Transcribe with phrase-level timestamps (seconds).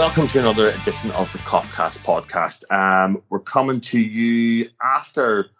[0.00, 2.64] welcome to another edition of the Kopcast podcast.
[2.72, 5.50] Um, we're coming to you after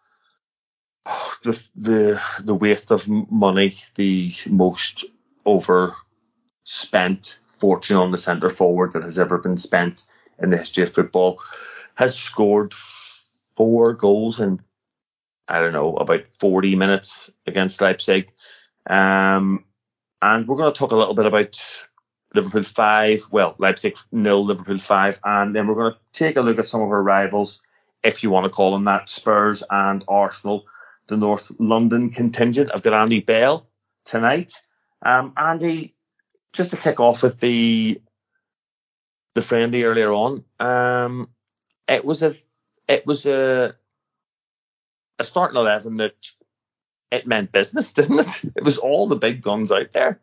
[1.45, 5.05] the the the waste of money, the most
[5.45, 10.07] overspent fortune on the centre forward that has ever been spent
[10.39, 11.43] in the history of football,
[11.95, 14.63] has scored four goals in
[15.49, 18.31] I don't know about 40 minutes against Leipzig.
[18.89, 19.67] Um,
[20.23, 21.87] and we're going to talk a little bit about
[22.35, 26.59] Liverpool 5, well, Leipzig nil, Liverpool 5, and then we're going to take a look
[26.59, 27.61] at some of our rivals,
[28.03, 30.65] if you want to call them that, Spurs and Arsenal,
[31.09, 32.71] the North London contingent.
[32.73, 33.67] I've got Andy Bell
[34.05, 34.53] tonight.
[35.03, 35.95] Um, Andy,
[36.53, 38.01] just to kick off with the
[39.35, 41.29] the friendly earlier on, um,
[41.89, 42.35] it was a
[42.89, 43.75] it was a
[45.19, 46.15] a starting eleven that
[47.11, 48.45] it meant business, didn't it?
[48.57, 50.21] It was all the big guns out there.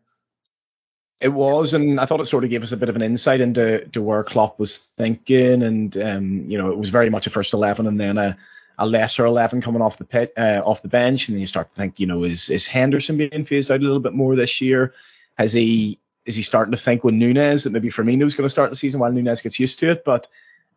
[1.20, 3.42] It was, and I thought it sort of gave us a bit of an insight
[3.42, 7.32] into to where Klopp was thinking, and um, you know, it was very much a
[7.32, 8.36] first eleven, and then a,
[8.78, 11.72] a lesser eleven coming off the pit, uh, off the bench, and then you start
[11.72, 14.62] to think, you know, is is Henderson being phased out a little bit more this
[14.62, 14.94] year?
[15.40, 18.70] Has he is he starting to think with Nunez that maybe Firmino's going to start
[18.70, 20.06] the season while Nunez gets used to it?
[20.06, 20.28] But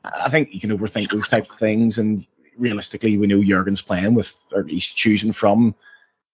[0.05, 4.15] I think you can overthink those type of things, and realistically, we know Jurgen's playing
[4.15, 5.75] with, or he's choosing from,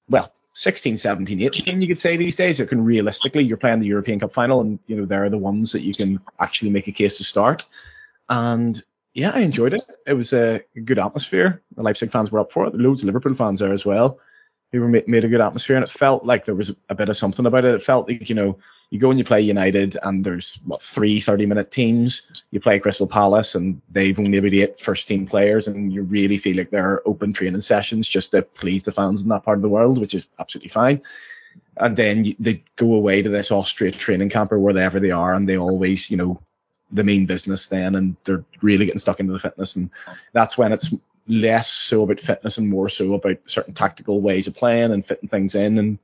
[0.09, 2.61] well, 16, 17, 18, you could say these days.
[2.61, 5.73] It can realistically, you're playing the European Cup final, and you know they're the ones
[5.73, 7.67] that you can actually make a case to start.
[8.31, 9.83] And yeah, I enjoyed it.
[10.07, 11.61] It was a good atmosphere.
[11.77, 12.75] The Leipzig fans were up for it.
[12.75, 14.19] Loads of Liverpool fans there as well
[14.72, 17.16] who were made a good atmosphere, and it felt like there was a bit of
[17.16, 17.75] something about it.
[17.75, 18.59] It felt like you know
[18.91, 22.44] you go and you play United, and there's what three 30 minute teams.
[22.50, 26.38] You play Crystal Palace, and they've only about eight first team players, and you really
[26.38, 29.59] feel like there are open training sessions just to please the fans in that part
[29.59, 31.03] of the world, which is absolutely fine.
[31.76, 35.49] And then they go away to this Austria training camp or wherever they are, and
[35.49, 36.41] they always, you know,
[36.91, 39.91] the main business then, and they're really getting stuck into the fitness, and
[40.32, 40.93] that's when it's
[41.28, 45.28] less so about fitness and more so about certain tactical ways of playing and fitting
[45.28, 45.78] things in.
[45.78, 45.98] And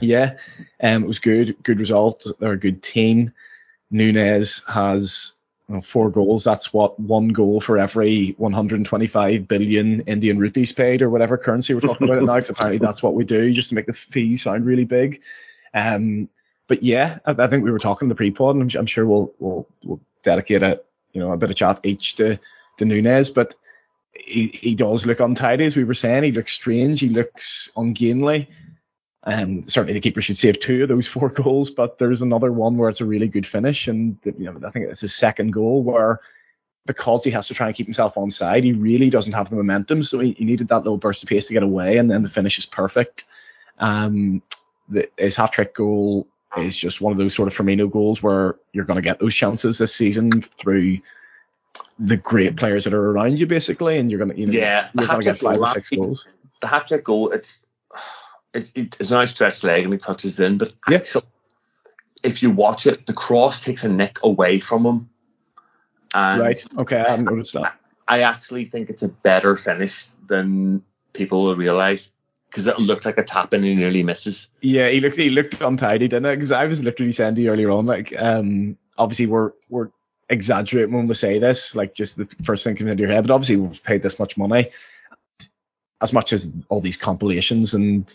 [0.00, 0.36] yeah,
[0.82, 2.26] um, it was good, good result.
[2.38, 3.32] They're a good team.
[3.90, 5.32] Nunez has
[5.82, 6.44] four goals.
[6.44, 11.80] That's what one goal for every 125 billion Indian rupees paid or whatever currency we're
[11.80, 12.34] talking about now.
[12.34, 15.22] Because apparently that's what we do just to make the fee sound really big.
[15.72, 16.28] Um,
[16.66, 19.34] but yeah, I, I, think we were talking the pre-pod, and I'm, I'm sure we'll,
[19.38, 20.80] we'll we'll dedicate a
[21.12, 22.38] you know a bit of chat each to
[22.78, 23.54] to Nunez, but
[24.16, 26.22] he, he does look untidy, as we were saying.
[26.24, 27.00] He looks strange.
[27.00, 28.48] He looks ungainly.
[29.26, 32.76] Um, certainly the keeper should save two of those four goals, but there's another one
[32.76, 35.82] where it's a really good finish, and you know, I think it's his second goal
[35.82, 36.20] where
[36.86, 39.56] because he has to try and keep himself on side, he really doesn't have the
[39.56, 42.22] momentum, so he, he needed that little burst of pace to get away, and then
[42.22, 43.24] the finish is perfect.
[43.78, 44.42] Um,
[44.90, 48.56] the, his hat trick goal is just one of those sort of Firmino goals where
[48.72, 50.98] you're going to get those chances this season through
[51.98, 55.06] the great players that are around you basically, and you're gonna you know yeah, you're
[55.06, 56.26] gonna get five or six goals.
[56.60, 57.64] The hat trick goal, it's
[58.52, 61.02] it's, it's a nice stretched leg and he touches in, but yeah.
[62.22, 65.10] if you watch it, the cross takes a nick away from him.
[66.14, 66.64] right.
[66.78, 67.78] Okay, I haven't noticed that.
[68.06, 72.10] I actually think it's a better finish than people will realise
[72.48, 74.48] because it looked like a tap and he nearly misses.
[74.60, 76.36] Yeah, he looked he looked untidy, didn't it?
[76.36, 79.90] Because I was literally saying to you earlier on, like, um, obviously we're we're
[80.28, 83.26] exaggerate when we say this, like just the first thing comes into your head.
[83.26, 84.70] But obviously, we've paid this much money.
[86.00, 88.12] As much as all these compilations and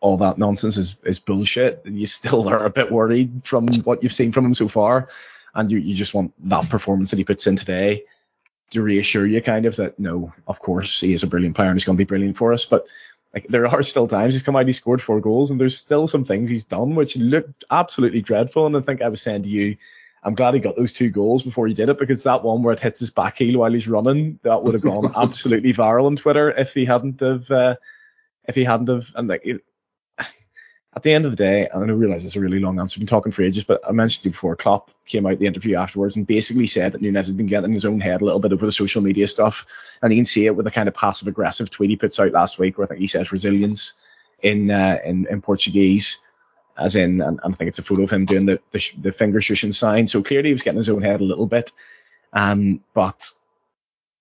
[0.00, 4.12] all that nonsense is, is bullshit, you still are a bit worried from what you've
[4.12, 5.08] seen from him so far.
[5.54, 8.04] And you, you just want that performance that he puts in today
[8.70, 11.76] to reassure you kind of that no, of course he is a brilliant player and
[11.76, 12.66] he's going to be brilliant for us.
[12.66, 12.86] But
[13.34, 16.06] like there are still times he's come out, he scored four goals, and there's still
[16.06, 18.66] some things he's done which looked absolutely dreadful.
[18.66, 19.76] And I think I was saying to you
[20.22, 22.74] I'm glad he got those two goals before he did it because that one where
[22.74, 26.16] it hits his back heel while he's running, that would have gone absolutely viral on
[26.16, 27.76] Twitter if he hadn't have, uh,
[28.46, 29.64] if he hadn't have, and like, it,
[30.92, 33.00] at the end of the day, and I realize it's a really long answer, I've
[33.00, 36.16] been talking for ages, but I mentioned it before, Klopp came out the interview afterwards
[36.16, 38.52] and basically said that Nunez had been getting in his own head a little bit
[38.52, 39.66] over the social media stuff,
[40.02, 42.32] and you can see it with the kind of passive aggressive tweet he puts out
[42.32, 43.92] last week where I think he says resilience
[44.42, 46.18] in, uh, in, in Portuguese
[46.80, 49.12] as in, and, and I think it's a photo of him doing the, the, the
[49.12, 50.06] finger shushing sign.
[50.06, 51.72] So clearly he was getting his own head a little bit.
[52.32, 53.30] Um, but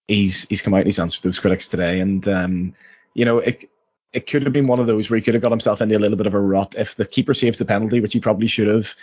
[0.07, 2.73] he's he's come out and he's answered those critics today, and um,
[3.13, 3.69] you know it
[4.11, 5.99] it could have been one of those where he could have got himself into a
[5.99, 8.67] little bit of a rut if the keeper saves the penalty, which he probably should
[8.67, 8.95] have.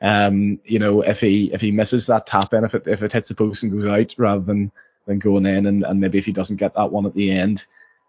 [0.00, 3.12] Um, you know, if he if he misses that tap in, if it if it
[3.12, 4.72] hits the post and goes out rather than
[5.06, 7.66] than going in, and, and maybe if he doesn't get that one at the end,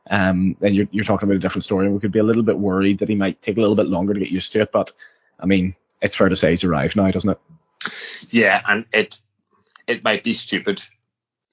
[0.10, 1.86] um, then you're, you're talking about a different story.
[1.86, 3.88] And we could be a little bit worried that he might take a little bit
[3.88, 4.72] longer to get used to it.
[4.72, 4.92] But
[5.40, 7.40] I mean, it's fair to say he's arrived now, doesn't it?
[8.30, 9.20] Yeah, and it
[9.88, 10.82] it might be stupid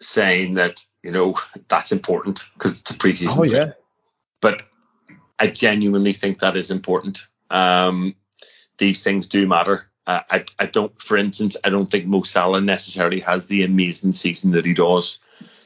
[0.01, 1.39] saying that you know
[1.69, 3.39] that's important because it's a preseason.
[3.39, 3.73] Oh yeah.
[4.41, 4.63] But
[5.39, 7.27] I genuinely think that is important.
[7.51, 8.17] Um,
[8.79, 9.89] these things do matter.
[10.07, 14.15] Uh, I, I don't, for instance, I don't think Mo Salah necessarily has the amazing
[14.15, 15.19] season that he does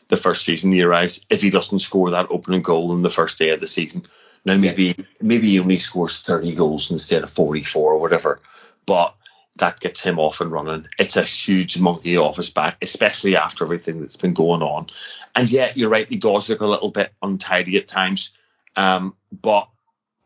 [0.08, 3.38] the first season he arrives if he doesn't score that opening goal on the first
[3.38, 4.06] day of the season.
[4.44, 8.40] Now maybe maybe he only scores 30 goals instead of 44 or whatever,
[8.86, 9.14] but
[9.58, 10.86] that gets him off and running.
[10.98, 14.88] It's a huge monkey off his back, especially after everything that's been going on.
[15.34, 18.30] And yeah, you're right, he does look a little bit untidy at times.
[18.76, 19.68] Um, but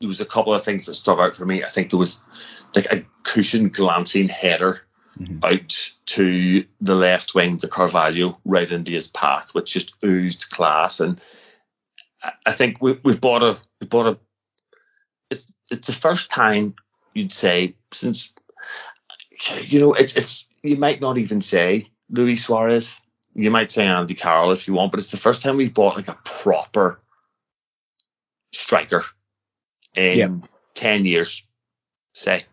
[0.00, 1.62] there was a couple of things that stuck out for me.
[1.62, 2.20] I think there was
[2.74, 4.80] like a cushion glancing header
[5.18, 5.38] mm-hmm.
[5.44, 11.00] out to the left wing to Carvalho right into his path, which just oozed class.
[11.00, 11.20] And
[12.46, 14.18] I think we, have bought a we bought a.
[15.30, 16.74] It's it's the first time
[17.14, 18.32] you'd say since
[19.62, 23.00] you know it's it's you might not even say Luis Suarez.
[23.34, 25.96] You might say Andy Carroll if you want, but it's the first time we've bought
[25.96, 27.00] like a proper
[28.52, 29.04] striker
[29.96, 30.30] in yep.
[30.74, 31.44] ten years,
[32.12, 32.44] say.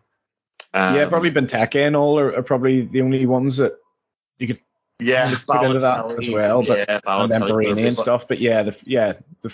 [0.74, 3.78] Um, yeah, probably Benteke and all are, are, probably the only ones that
[4.38, 4.60] you could
[5.00, 6.62] yeah put into that as well.
[6.62, 8.28] But yeah, and then Borini and stuff.
[8.28, 9.52] But yeah, the yeah the,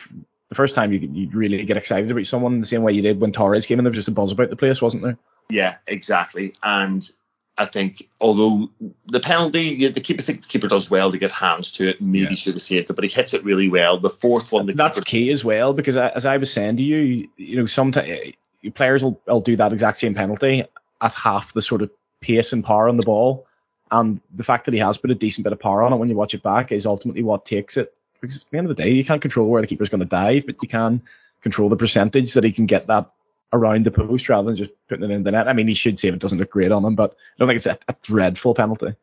[0.49, 3.21] the first time you you really get excited about someone the same way you did
[3.21, 5.17] when Torres came in, there was just a buzz about the place, wasn't there?
[5.49, 6.55] Yeah, exactly.
[6.63, 7.09] And
[7.57, 8.71] I think although
[9.07, 12.01] the penalty, the keeper, think the keeper does well to get hands to it.
[12.01, 13.99] Maybe should have saved it, but he hits it really well.
[13.99, 16.83] The fourth one, the that's keeper, key as well because as I was saying to
[16.83, 18.33] you, you know, sometimes
[18.75, 20.65] players will, will do that exact same penalty
[21.05, 21.91] at half the sort of
[22.21, 23.47] pace and power on the ball.
[23.91, 26.09] And the fact that he has put a decent bit of power on it when
[26.09, 27.95] you watch it back is ultimately what takes it.
[28.21, 30.07] Because at the end of the day, you can't control where the keeper's going to
[30.07, 31.03] dive, but you can
[31.43, 33.11] control the percentage that he can get that
[33.53, 35.47] around the post rather than just putting it in the net.
[35.47, 37.57] I mean, he should save it doesn't look great on him, but I don't think
[37.59, 38.95] it's a, a dreadful penalty.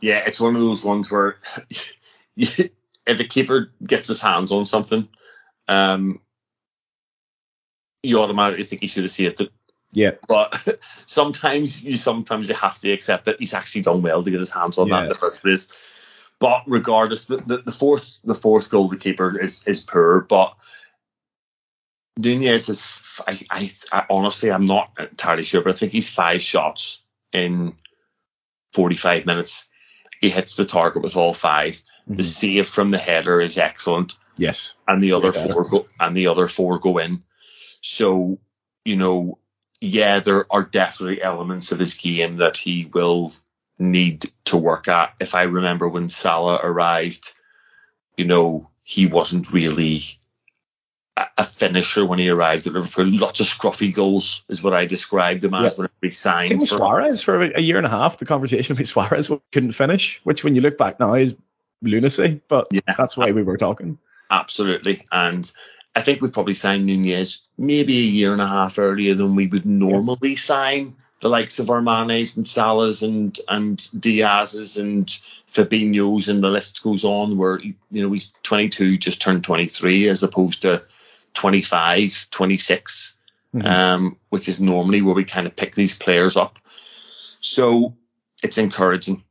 [0.00, 1.38] Yeah, it's one of those ones where
[2.36, 2.70] if
[3.06, 5.08] a keeper gets his hands on something,
[5.66, 6.20] um,
[8.02, 9.50] you automatically think he should have saved it.
[9.96, 10.10] Yeah.
[10.28, 14.38] But sometimes you sometimes you have to accept that he's actually done well to get
[14.38, 14.94] his hands on yes.
[14.94, 15.68] that in the first place.
[16.38, 20.54] But regardless, the, the, the fourth the fourth goal the keeper is is poor, but
[22.18, 26.42] Nunez is I, I, I honestly I'm not entirely sure, but I think he's five
[26.42, 27.00] shots
[27.32, 27.74] in
[28.74, 29.64] 45 minutes.
[30.20, 32.16] He hits the target with all 5 mm-hmm.
[32.16, 34.18] The save from the header is excellent.
[34.36, 34.74] Yes.
[34.86, 37.22] And the other four go and the other four go in.
[37.80, 38.38] So,
[38.84, 39.38] you know,
[39.80, 43.32] yeah, there are definitely elements of his game that he will
[43.78, 45.14] need to work at.
[45.20, 47.32] If I remember when Salah arrived,
[48.16, 50.00] you know, he wasn't really
[51.16, 53.06] a, finisher when he arrived at Liverpool.
[53.06, 55.82] Lots of scruffy goals is what I described him as yeah.
[55.82, 56.48] when he signed.
[56.48, 58.18] Same with Suarez for a year and a half.
[58.18, 61.36] The conversation with Suarez couldn't finish, which when you look back now is
[61.82, 62.94] lunacy, but yeah.
[62.96, 63.98] that's why we were talking.
[64.30, 65.02] Absolutely.
[65.12, 65.50] And
[65.94, 69.46] I think we've probably signed Nunez maybe a year and a half earlier than we
[69.46, 70.36] would normally yeah.
[70.36, 75.08] sign the likes of Armanes and Salahs and and Diaz's and
[75.48, 77.38] Fabinho's and the list goes on.
[77.38, 80.84] Where you know he's 22, just turned 23, as opposed to
[81.34, 83.16] 25, 26,
[83.54, 83.66] mm-hmm.
[83.66, 86.58] um, which is normally where we kind of pick these players up.
[87.40, 87.94] So
[88.42, 89.22] it's encouraging.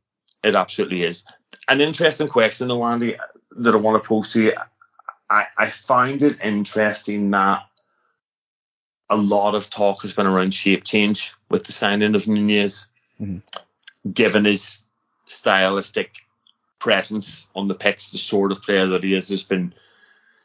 [0.42, 1.24] It absolutely is.
[1.68, 3.16] An interesting question, Andy,
[3.52, 4.52] that I want to pose to you.
[5.28, 7.64] I, I find it interesting that
[9.08, 12.86] a lot of talk has been around shape change with the signing of Nunez,
[13.20, 13.38] mm-hmm.
[14.10, 14.78] given his
[15.24, 16.16] stylistic
[16.78, 19.28] presence on the pitch, the sort of player that he is.
[19.28, 19.74] There's been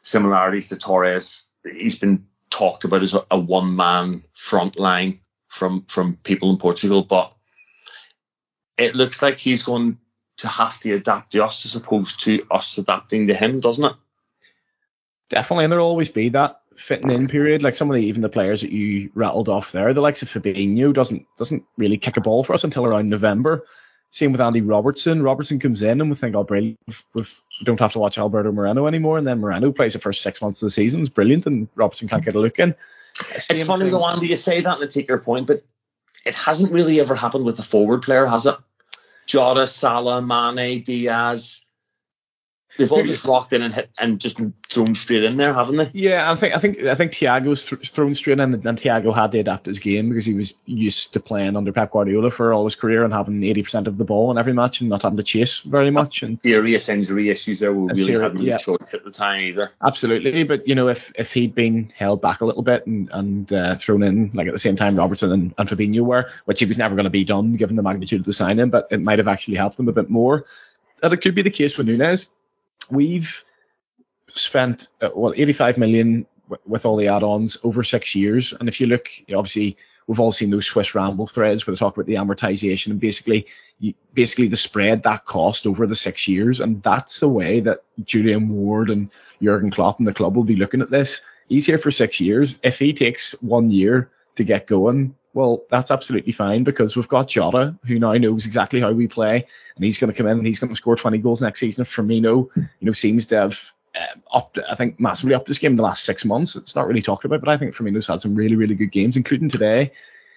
[0.02, 1.46] similarities to Torres.
[1.64, 6.56] He's been talked about as a, a one man front line from from people in
[6.56, 7.34] Portugal, but
[8.78, 9.98] it looks like he's going
[10.38, 13.94] to have to adapt to us as opposed to us adapting to him, doesn't it?
[15.28, 17.62] Definitely, and there'll always be that fitting in period.
[17.62, 20.28] Like some of the even the players that you rattled off there, the likes of
[20.28, 23.64] Fabinho doesn't doesn't really kick a ball for us until around November.
[24.10, 25.22] Same with Andy Robertson.
[25.22, 26.78] Robertson comes in and we think, oh, brilliant.
[27.14, 27.24] we
[27.64, 29.16] don't have to watch Alberto Moreno anymore.
[29.16, 31.00] And then Moreno plays the first six months of the season.
[31.00, 31.46] It's brilliant.
[31.46, 32.74] And Robertson can't get a look in.
[33.14, 35.64] Same it's funny, though, Andy, you say that and I take your point, but
[36.26, 38.54] it hasn't really ever happened with a forward player, has it?
[39.24, 41.62] Jota, Salah, Mane, Diaz,
[42.78, 45.90] They've all just walked in and hit and just thrown straight in there, haven't they?
[45.92, 49.14] Yeah, I think I think I think Thiago's th- thrown straight in, and, and Thiago
[49.14, 52.54] had to adapt his game because he was used to playing under Pep Guardiola for
[52.54, 55.18] all his career and having 80% of the ball in every match and not having
[55.18, 56.22] to chase very much.
[56.22, 57.74] And serious injury issues there.
[57.74, 58.56] We really hadn't yeah.
[58.56, 59.70] choice at the time either.
[59.84, 63.52] Absolutely, but you know if if he'd been held back a little bit and and
[63.52, 66.66] uh, thrown in like at the same time Robertson and, and Fabinho were, which he
[66.66, 69.18] was never going to be done given the magnitude of the signing, but it might
[69.18, 70.46] have actually helped them a bit more
[71.02, 72.28] that it could be the case with Nunez.
[72.90, 73.44] We've
[74.28, 76.26] spent uh, well 85 million
[76.66, 80.50] with all the add-ons over six years, and if you look, obviously we've all seen
[80.50, 83.46] those Swiss Ramble threads where they talk about the amortization and basically
[83.78, 87.80] you, basically the spread that cost over the six years, and that's the way that
[88.04, 89.10] Julian Ward and
[89.42, 91.22] Jurgen Klopp and the club will be looking at this.
[91.48, 92.58] He's here for six years.
[92.62, 97.28] If he takes one year to get going, well, that's absolutely fine because we've got
[97.28, 99.46] Jota, who now knows exactly how we play,
[99.76, 101.84] and he's going to come in and he's going to score 20 goals next season.
[101.84, 105.76] Firmino, you know, seems to have um, up, I think, massively up this game in
[105.76, 106.54] the last six months.
[106.56, 109.16] It's not really talked about, but I think Firmino's had some really, really good games,
[109.16, 109.92] including today.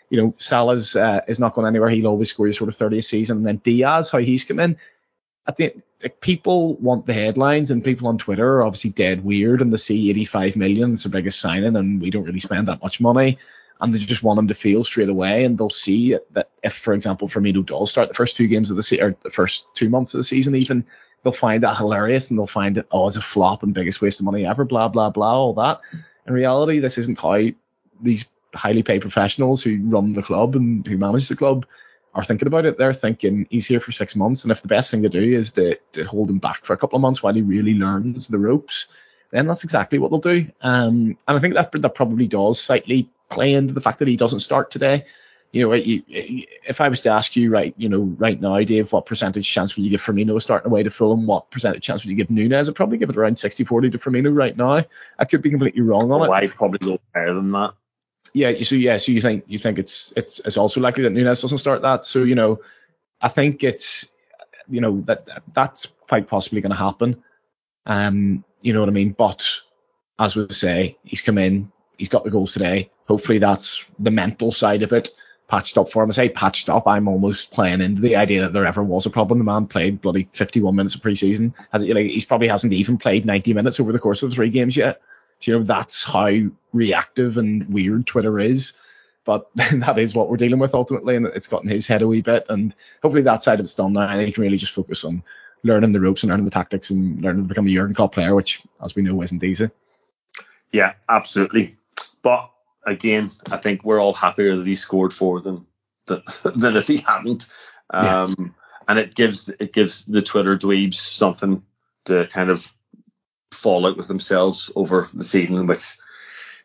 [0.10, 1.90] You know, Salah's uh, is not going anywhere.
[1.90, 3.38] He'll always score his sort of 30 a season.
[3.38, 4.78] And then Diaz, how he's come in.
[5.48, 9.62] I think like, people want the headlines, and people on Twitter are obviously dead weird,
[9.62, 12.82] and they see 85 million, it's the biggest signing, and we don't really spend that
[12.82, 13.38] much money
[13.82, 15.44] and they just want him to feel straight away.
[15.44, 18.78] And they'll see that if, for example, Firmino does start the first two games of
[18.78, 20.86] the season, or the first two months of the season, even
[21.24, 24.20] they'll find that hilarious and they'll find it, oh, it's a flop and biggest waste
[24.20, 25.82] of money ever, blah, blah, blah, all that.
[26.28, 27.42] In reality, this isn't how
[28.02, 31.66] these highly paid professionals who run the club and who manage the club
[32.14, 32.78] are thinking about it.
[32.78, 35.52] They're thinking he's here for six months, and if the best thing to do is
[35.52, 38.40] to, to hold him back for a couple of months while he really learns the
[38.40, 38.86] ropes,
[39.32, 40.50] then that's exactly what they'll do.
[40.62, 44.16] Um, and I think that that probably does slightly play into the fact that he
[44.16, 45.06] doesn't start today.
[45.52, 49.06] You know, if I was to ask you right, you know, right now, Dave, what
[49.06, 51.28] percentage chance would you give Firmino starting away to Fulham?
[51.28, 52.68] What percentage chance would you give Nunez?
[52.68, 54.84] I'd probably give it around 60-40 to Firmino right now.
[55.18, 56.30] I could be completely wrong on it.
[56.30, 57.74] Why probably go higher than that?
[58.34, 61.42] Yeah, so yeah, so you think you think it's it's it's also likely that Nunez
[61.42, 62.04] doesn't start that.
[62.04, 62.60] So you know,
[63.22, 64.10] I think it's
[64.68, 67.24] you know that that's quite possibly going to happen.
[67.86, 69.12] Um, you know what I mean?
[69.18, 69.50] But
[70.20, 72.92] as we say, he's come in, he's got the goals today.
[73.08, 75.10] Hopefully that's the mental side of it
[75.48, 76.10] patched up for him.
[76.10, 79.12] I say patched up, I'm almost playing into the idea that there ever was a
[79.12, 79.40] problem.
[79.40, 81.54] The man played bloody 51 minutes of preseason.
[81.72, 84.50] Has like he's probably hasn't even played 90 minutes over the course of the three
[84.50, 85.02] games yet.
[85.40, 86.32] So, you know that's how
[86.74, 88.74] reactive and weird Twitter is.
[89.24, 92.22] But that is what we're dealing with ultimately, and it's gotten his head a wee
[92.22, 92.46] bit.
[92.50, 95.24] And hopefully that side of it's done now, and he can really just focus on
[95.64, 98.36] learning the ropes and learning the tactics and learning to become a Jurgen Klopp player,
[98.36, 99.70] which, as we know, isn't easy.
[100.72, 101.76] Yeah, absolutely.
[102.22, 102.52] But
[102.86, 105.66] again, I think we're all happier that he scored four than
[106.08, 106.22] than,
[106.56, 107.48] than if he hadn't.
[107.92, 108.46] Um, yeah.
[108.88, 111.64] And it gives it gives the Twitter dweebs something
[112.06, 112.72] to kind of
[113.52, 115.98] fall out with themselves over the season, which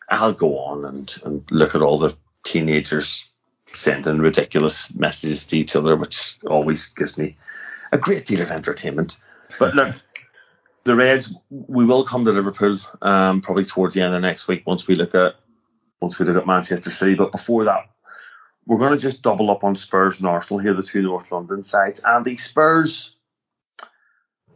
[0.08, 3.26] I'll go on and, and look at all the teenagers
[3.66, 7.36] sending ridiculous messages to each other, which always gives me
[7.92, 9.18] a great deal of entertainment.
[9.58, 9.94] But look,
[10.84, 14.64] the Reds, we will come to Liverpool um, probably towards the end of next week
[14.66, 15.36] once we look at
[16.00, 17.14] once we look at Manchester City.
[17.14, 17.90] But before that,
[18.66, 21.62] we're going to just double up on Spurs and Arsenal here, the two North London
[21.62, 22.00] sides.
[22.04, 23.16] And the Spurs,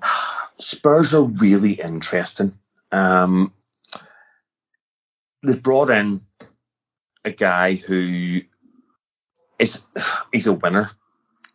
[0.58, 2.58] Spurs are really interesting.
[2.92, 3.52] Um,
[5.42, 6.20] they've brought in
[7.24, 8.42] a guy who
[9.58, 9.82] is
[10.32, 10.90] he's a winner.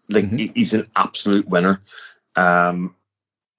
[0.09, 0.53] Like mm-hmm.
[0.53, 1.81] he's an absolute winner.
[2.35, 2.95] Um,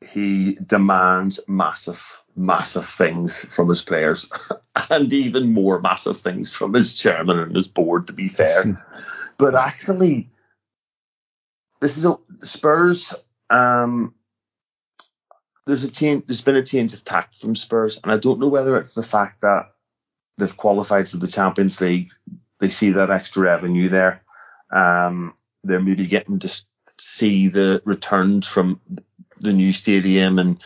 [0.07, 4.29] he demands massive, massive things from his players,
[4.91, 8.07] and even more massive things from his chairman and his board.
[8.07, 8.81] To be fair,
[9.39, 10.31] but actually,
[11.81, 13.15] this is a Spurs.
[13.49, 14.15] Um,
[15.67, 16.27] there's a change.
[16.27, 19.03] There's been a change of tact from Spurs, and I don't know whether it's the
[19.03, 19.73] fact that
[20.39, 22.09] they've qualified for the Champions League.
[22.59, 24.21] They see that extra revenue there.
[24.73, 26.65] Um, they're maybe getting to
[26.99, 28.81] see the returns from
[29.41, 30.63] the new stadium and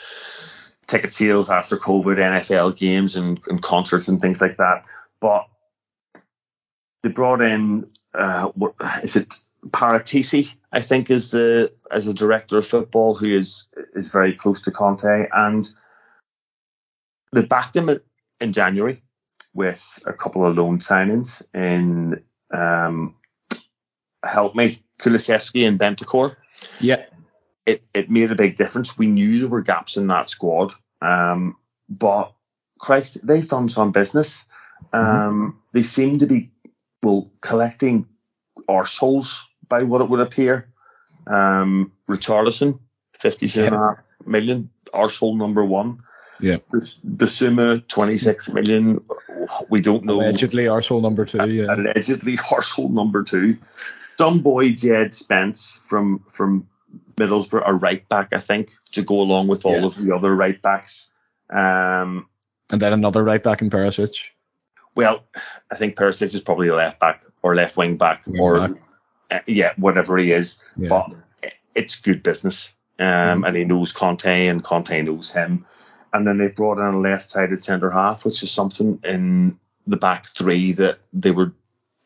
[0.87, 4.85] ticket sales after COVID, NFL games and, and concerts and things like that.
[5.21, 5.47] But
[7.03, 9.35] they brought in, uh, what is it?
[9.69, 14.61] Paratici, I think, is the as a director of football who is is very close
[14.63, 15.67] to Conte, and
[17.33, 17.89] they backed him
[18.43, 19.03] in January
[19.55, 22.23] with a couple of loan signings in
[22.53, 23.17] um,
[24.23, 26.37] help me Kulusevski and Bentancur.
[26.79, 27.05] Yeah
[27.67, 28.99] it, it made a big difference.
[28.99, 31.57] We knew there were gaps in that squad, um,
[31.89, 32.33] but
[32.79, 34.45] Christ, they've done some business.
[34.93, 35.59] Um, mm-hmm.
[35.73, 36.51] They seem to be
[37.03, 38.07] well collecting
[38.69, 40.69] arseholes by what it would appear.
[41.27, 42.81] Um, Richarlison,
[43.15, 43.67] fifty-two yeah.
[43.67, 46.03] and a half million, arsehole number one.
[46.41, 46.57] Yeah.
[46.73, 49.05] Bissouma, 26 million.
[49.71, 50.21] We don't know.
[50.21, 51.39] Allegedly arsehole number two.
[51.49, 51.75] Yeah.
[51.75, 53.57] Allegedly arsehole number two.
[54.19, 56.69] Some boy Jed Spence from from
[57.17, 59.87] Middlesbrough a right back, I think, to go along with all yeah.
[59.87, 61.11] of the other right backs.
[61.51, 62.29] Um,
[62.71, 64.31] and then another right back in Perisic.
[64.95, 65.25] Well,
[65.71, 68.81] I think Perisic is probably a left back or left wing back wing or back.
[69.31, 70.59] Uh, yeah, whatever he is.
[70.77, 70.89] Yeah.
[70.89, 71.13] But
[71.75, 72.73] it's good business.
[72.99, 75.67] um, and he knows Conte, and Conte knows him.
[76.13, 80.27] And then they brought in a left-sided centre half, which is something in the back
[80.27, 81.53] three that they were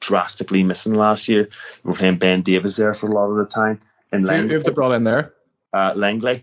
[0.00, 1.44] drastically missing last year.
[1.44, 3.80] They were playing Ben Davies there for a lot of the time.
[4.12, 5.34] And Who, who have they brought in there?
[5.72, 6.42] uh, Lenglet.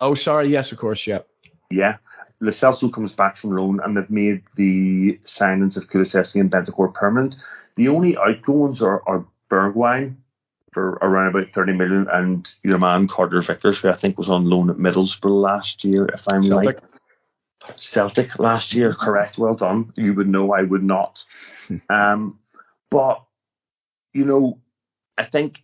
[0.00, 0.48] Oh, sorry.
[0.48, 1.06] Yes, of course.
[1.06, 1.20] Yeah.
[1.70, 1.98] Yeah.
[2.40, 6.92] Lo Celso comes back from loan and they've made the signings of Kulusevski and Bentancur
[6.92, 7.36] permanent.
[7.76, 10.16] The only outgoings are, are Bergwijn
[10.72, 14.44] for around about 30 million and your man Carter Vickers, who I think was on
[14.44, 16.66] loan at Middlesbrough last year, if I'm Celtic.
[16.66, 16.80] right.
[17.76, 19.38] Celtic last year, correct.
[19.38, 19.92] Well done.
[19.96, 21.24] You would know, I would not.
[21.88, 22.40] um,
[22.90, 23.24] but,
[24.12, 24.58] you know,
[25.16, 25.62] I think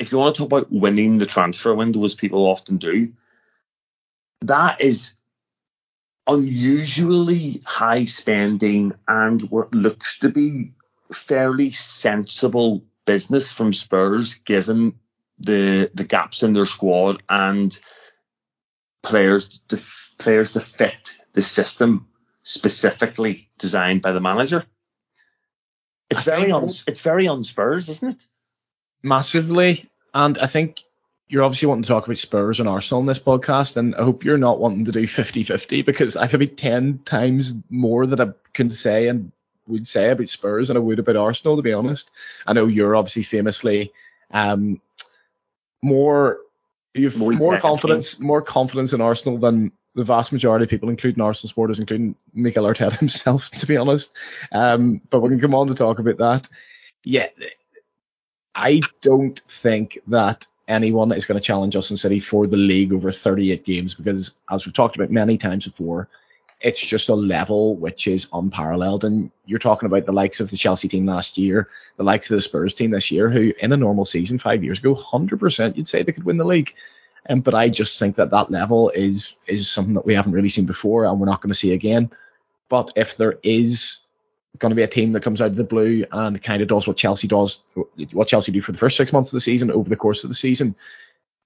[0.00, 3.12] if you want to talk about winning the transfer window, as people often do,
[4.42, 5.14] that is
[6.26, 10.72] unusually high spending and what looks to be
[11.12, 14.98] fairly sensible business from Spurs, given
[15.38, 17.78] the the gaps in their squad and
[19.02, 19.82] players to,
[20.18, 22.08] players to fit the system
[22.42, 24.64] specifically designed by the manager.
[26.10, 28.26] It's very un, it's very un Spurs, isn't it?
[29.02, 29.88] Massively.
[30.14, 30.82] And I think
[31.28, 34.24] you're obviously wanting to talk about Spurs and Arsenal in this podcast, and I hope
[34.24, 38.32] you're not wanting to do 50-50 because I could be 10 times more that I
[38.52, 39.32] can say and
[39.66, 42.10] would say about Spurs than I would about Arsenal, to be honest.
[42.46, 43.92] I know you're obviously famously
[44.30, 44.80] um,
[45.82, 46.40] more
[46.94, 51.22] you've More more, confidence more confidence in Arsenal than the vast majority of people, including
[51.22, 54.16] Arsenal supporters, including Mikel Arteta himself, to be honest.
[54.50, 56.48] Um, but we can come on to talk about that.
[57.04, 57.28] Yeah,
[58.54, 62.92] I don't think that anyone is going to challenge us in City for the league
[62.92, 66.08] over 38 games because, as we've talked about many times before,
[66.60, 69.04] it's just a level which is unparalleled.
[69.04, 72.36] And you're talking about the likes of the Chelsea team last year, the likes of
[72.36, 75.86] the Spurs team this year, who in a normal season five years ago, 100% you'd
[75.86, 76.74] say they could win the league.
[77.28, 80.48] Um, but I just think that that level is is something that we haven't really
[80.48, 82.10] seen before, and we're not going to see again.
[82.68, 84.01] But if there is
[84.62, 86.86] going to be a team that comes out of the blue and kind of does
[86.86, 87.62] what Chelsea does,
[88.12, 90.30] what Chelsea do for the first six months of the season over the course of
[90.30, 90.76] the season,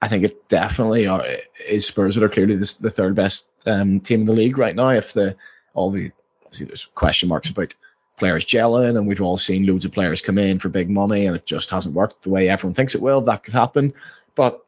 [0.01, 1.25] I think it definitely are,
[1.67, 4.77] is Spurs that are clearly the, the third best um, team in the league right
[4.77, 4.91] now.
[4.91, 5.37] If the
[5.73, 6.13] all the
[6.45, 7.75] obviously there's question marks about
[8.19, 11.35] players gelling, and we've all seen loads of players come in for big money, and
[11.35, 13.23] it just hasn't worked the way everyone thinks it will.
[13.23, 13.95] That could happen,
[14.35, 14.65] but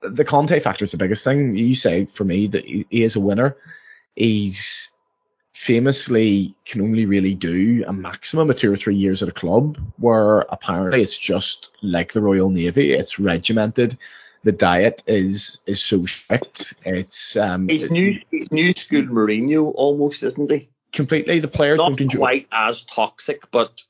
[0.00, 1.56] the Conte factor is the biggest thing.
[1.56, 3.56] You say for me that he, he is a winner.
[4.14, 4.90] He's
[5.58, 9.76] famously can only really do a maximum of two or three years at a club
[9.96, 12.92] where apparently it's just like the Royal Navy.
[12.92, 13.98] It's regimented.
[14.44, 16.74] The diet is is so strict.
[16.84, 20.68] It's um He's new he's new school Mourinho almost, isn't he?
[20.92, 23.82] completely the players Not don't enjoy quite as toxic, but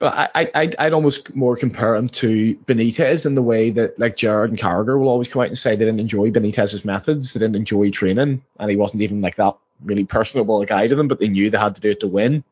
[0.00, 4.00] But I, I, I'd, I'd almost more compare him to Benitez in the way that
[4.00, 7.32] like Gerrard and Carragher will always come out and say they didn't enjoy Benitez's methods,
[7.32, 11.08] they didn't enjoy training, and he wasn't even like that really personable guy to them,
[11.08, 12.44] but they knew they had to do it to win.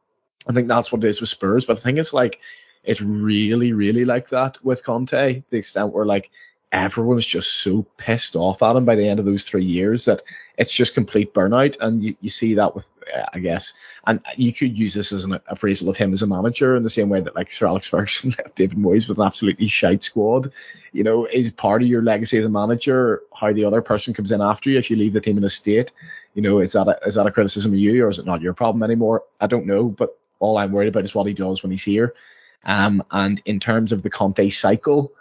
[0.49, 1.65] I think that's what it is with Spurs.
[1.65, 2.41] But I think it's like
[2.85, 6.31] it's really, really like that with Conte, the extent where like
[6.77, 10.21] everyone's just so pissed off at him by the end of those three years that
[10.59, 11.79] it's just complete burnout.
[11.81, 12.87] And you, you see that with,
[13.17, 13.73] uh, I guess,
[14.07, 16.91] and you could use this as an appraisal of him as a manager in the
[16.91, 20.53] same way that like Sir Alex Ferguson left David Moyes with an absolutely shite squad.
[20.93, 24.31] You know, is part of your legacy as a manager how the other person comes
[24.31, 25.93] in after you if you leave the team in a state?
[26.35, 28.43] You know, is that a, is that a criticism of you or is it not
[28.43, 29.25] your problem anymore?
[29.41, 32.15] I don't know, but all I'm worried about is what he does when he's here.
[32.67, 35.13] Um, and in terms of the Conte cycle,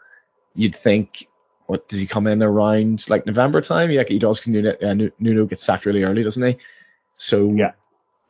[0.54, 1.28] you'd think,
[1.68, 3.92] what does he come in around like November time?
[3.92, 6.58] Yeah, he does because Nuno, uh, Nuno gets sacked really early, doesn't he?
[7.18, 7.72] So, Yeah.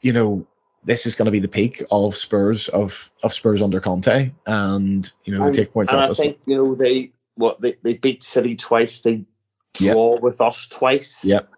[0.01, 0.47] you know,
[0.83, 5.11] this is going to be the peak of Spurs of of Spurs under Conte, and
[5.23, 7.95] you know, they and, take points and I think you know they what they, they
[7.97, 9.25] beat City twice, they
[9.73, 11.25] draw with us twice.
[11.25, 11.49] Yep.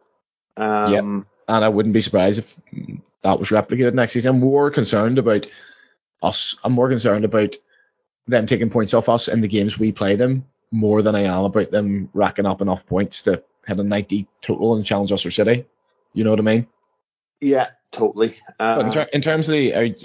[0.55, 2.57] Um, and I wouldn't be surprised if
[3.21, 4.35] that was replicated next season.
[4.35, 5.47] I'm more concerned about
[6.23, 6.57] us.
[6.63, 7.55] I'm more concerned about
[8.27, 11.45] them taking points off us in the games we play them more than I am
[11.45, 15.31] about them racking up enough points to hit a 90 total and challenge us or
[15.31, 15.65] City.
[16.13, 16.67] You know what I mean?
[17.41, 18.35] Yeah, totally.
[18.57, 19.95] But in, Uh, ter- in terms of the, I,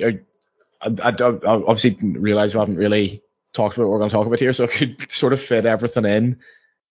[0.83, 3.23] I, I, I obviously didn't realize we haven't really
[3.53, 5.67] talked about what we're going to talk about here, so I could sort of fit
[5.67, 6.39] everything in.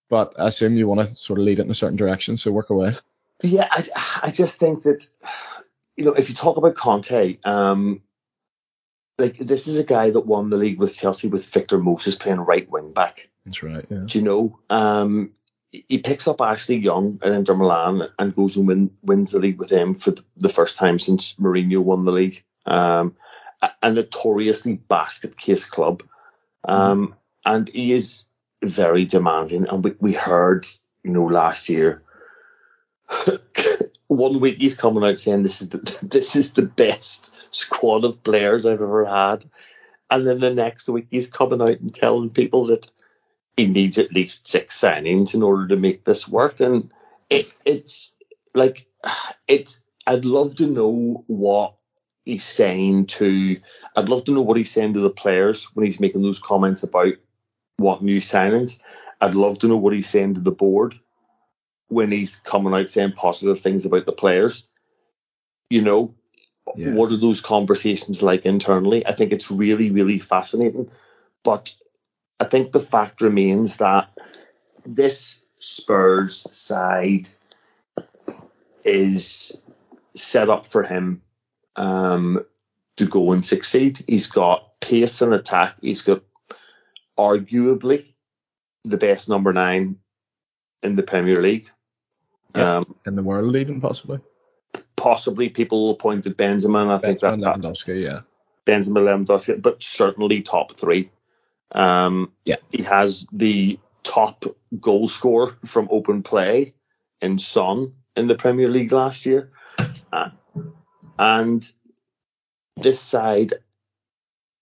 [0.08, 2.52] But I assume you want to sort of lead it in a certain direction, so
[2.52, 2.92] work away.
[3.42, 3.84] yeah, I,
[4.24, 5.06] I just think that
[5.96, 8.02] you know if you talk about Conte, um,
[9.18, 12.40] like this is a guy that won the league with Chelsea with Victor Moses playing
[12.40, 13.30] right wing back.
[13.44, 13.84] That's right.
[13.88, 14.04] Yeah.
[14.06, 14.58] Do you know?
[14.70, 15.32] Um,
[15.70, 19.58] he picks up Ashley Young at Inter Milan and goes and win, wins the league
[19.58, 22.44] with him for the first time since Mourinho won the league.
[22.66, 23.16] Um,
[23.82, 26.02] a, notoriously basket case club.
[26.64, 27.14] Um,
[27.46, 28.24] and he is
[28.62, 29.68] very demanding.
[29.68, 30.66] And we, we heard,
[31.02, 32.02] you know, last year,
[34.08, 38.22] one week he's coming out saying this is the, this is the best squad of
[38.22, 39.44] players I've ever had,
[40.10, 42.90] and then the next week he's coming out and telling people that
[43.56, 46.60] he needs at least six signings in order to make this work.
[46.60, 46.90] And
[47.30, 48.12] it, it's
[48.54, 48.86] like
[49.46, 49.80] it's.
[50.06, 51.74] I'd love to know what
[52.24, 53.58] he's saying to.
[53.96, 56.82] I'd love to know what he's saying to the players when he's making those comments
[56.82, 57.14] about
[57.76, 58.78] what new signings.
[59.20, 60.94] I'd love to know what he's saying to the board
[61.88, 64.66] when he's coming out saying positive things about the players.
[65.70, 66.14] You know,
[66.76, 66.92] yeah.
[66.92, 69.06] what are those conversations like internally?
[69.06, 70.90] I think it's really, really fascinating.
[71.44, 71.74] But
[72.42, 74.08] I think the fact remains that
[74.84, 77.28] this Spurs side
[78.84, 79.56] is
[80.12, 81.22] set up for him
[81.76, 82.44] um,
[82.96, 84.02] to go and succeed.
[84.08, 85.76] He's got pace and attack.
[85.80, 86.24] He's got
[87.16, 88.12] arguably
[88.82, 90.00] the best number nine
[90.82, 91.66] in the Premier League.
[92.56, 92.66] Yep.
[92.66, 94.18] Um, in the world, even possibly.
[94.96, 96.90] Possibly, people will point to Benzema.
[96.90, 98.22] I Benzema, think that Lewandowski, yeah.
[98.66, 101.08] Benzema, Lewandowski, but certainly top three.
[101.72, 102.56] Um, yeah.
[102.70, 104.44] He has the top
[104.80, 106.74] goal scorer from open play
[107.20, 109.50] in Son in the Premier League last year.
[110.12, 110.30] Uh,
[111.18, 111.68] and
[112.76, 113.54] this side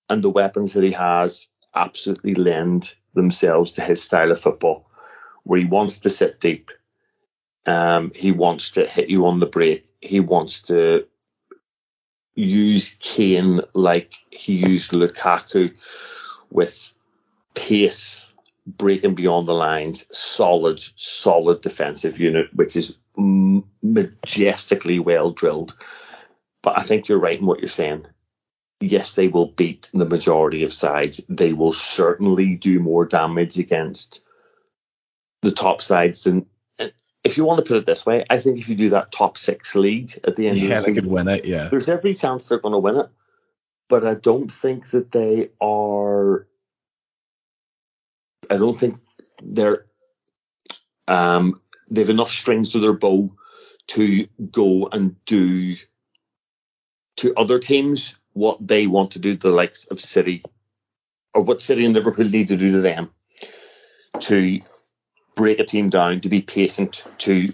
[0.08, 4.88] and the weapons that he has absolutely lend themselves to his style of football,
[5.44, 6.70] where he wants to sit deep.
[7.66, 9.86] Um, he wants to hit you on the break.
[10.00, 11.06] He wants to
[12.34, 15.74] use Kane like he used Lukaku
[16.50, 16.94] with
[17.54, 18.32] pace,
[18.66, 25.76] breaking beyond the lines, solid, solid defensive unit, which is majestically well drilled.
[26.62, 28.06] But I think you're right in what you're saying.
[28.80, 31.20] Yes, they will beat the majority of sides.
[31.28, 34.24] They will certainly do more damage against
[35.42, 36.46] the top sides than.
[37.22, 39.36] If you want to put it this way, I think if you do that top
[39.36, 41.44] six league at the end yeah, of the season, they could win it.
[41.44, 43.08] Yeah, there's every chance they're going to win it.
[43.90, 46.46] But I don't think that they are
[48.50, 48.98] I don't think
[49.42, 49.86] they're
[51.08, 51.60] um,
[51.90, 53.34] they've enough strings to their bow
[53.88, 55.76] to go and do
[57.18, 60.42] to other teams what they want to do to the likes of City
[61.34, 63.12] or what City and Liverpool need to do to them
[64.20, 64.60] to
[65.34, 67.52] break a team down, to be patient, to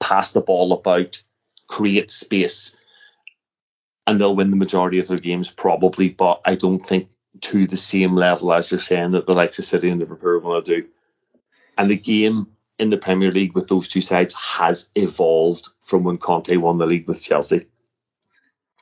[0.00, 1.22] pass the ball about,
[1.68, 2.76] create space,
[4.06, 6.10] and they'll win the majority of their games probably.
[6.10, 7.08] But I don't think
[7.42, 10.40] to the same level as you're saying that the likes of City and Liverpool are
[10.40, 10.88] going to do.
[11.78, 16.18] And the game in the Premier League with those two sides has evolved from when
[16.18, 17.66] Conte won the league with Chelsea.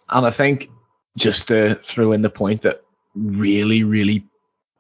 [0.09, 0.71] And I think
[1.17, 2.83] just to throw in the point that
[3.14, 4.27] really, really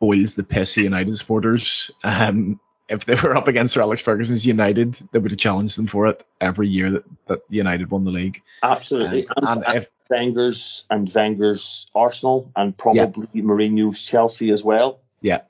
[0.00, 1.90] boils the piss United supporters.
[2.02, 2.60] Um,
[2.94, 6.06] if they were up against Sir Alex Ferguson's United, they would have challenged them for
[6.06, 8.42] it every year that, that United won the league.
[8.62, 9.28] Absolutely.
[9.28, 13.42] Um, and, and if Wenger's and Wenger's Arsenal and probably yeah.
[13.42, 15.00] Mourinho's Chelsea as well.
[15.20, 15.42] Yeah.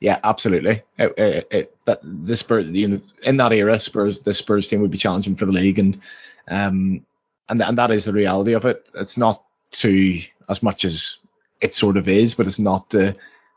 [0.00, 0.82] Yeah, absolutely.
[0.96, 4.80] It, it, it, that the Spurs, you know, in that era, Spurs, the Spurs team
[4.80, 5.98] would be challenging for the league, and
[6.46, 7.04] um,
[7.48, 8.88] and and that is the reality of it.
[8.94, 11.18] It's not to as much as
[11.60, 13.14] it sort of is, but it's not to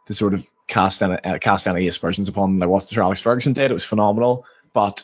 [0.08, 3.54] to sort of cast any uh, cast any aspersions upon like what Sir Alex Ferguson
[3.54, 3.70] did.
[3.70, 5.04] It was phenomenal, but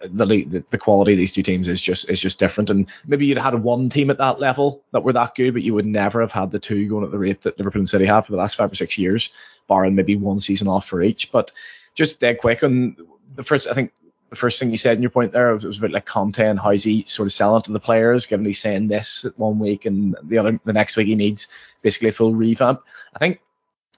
[0.00, 2.70] the, the the quality of these two teams is just is just different.
[2.70, 5.74] And maybe you'd had one team at that level that were that good, but you
[5.74, 8.26] would never have had the two going at the rate that Liverpool and City have
[8.26, 9.30] for the last five or six years,
[9.66, 11.32] barring maybe one season off for each.
[11.32, 11.50] But
[11.94, 12.96] just dead quick on
[13.34, 13.92] the first, I think
[14.28, 16.58] the first thing you said in your point there was, was about like Conte and
[16.58, 20.16] how's he sort of selling to the players, given he's saying this one week and
[20.22, 21.48] the other the next week he needs
[21.82, 22.82] basically a full revamp.
[23.14, 23.40] I think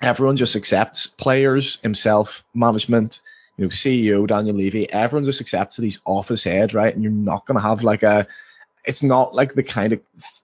[0.03, 3.21] everyone just accepts players, himself, management
[3.57, 6.93] you know, CEO Daniel Levy, everyone just accepts that he's off his head, right?
[6.95, 8.27] And you're not going to have like a,
[8.85, 10.01] it's not like the kind of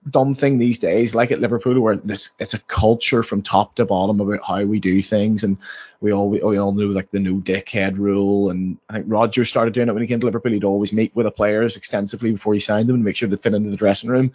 [0.09, 3.85] dumb thing these days, like at Liverpool, where this, it's a culture from top to
[3.85, 5.57] bottom about how we do things, and
[5.99, 9.43] we all we, we all knew like the no dickhead rule, and I think Roger
[9.43, 10.53] started doing it when he came to Liverpool.
[10.53, 13.35] He'd always meet with the players extensively before he signed them and make sure they
[13.35, 14.31] fit into the dressing room.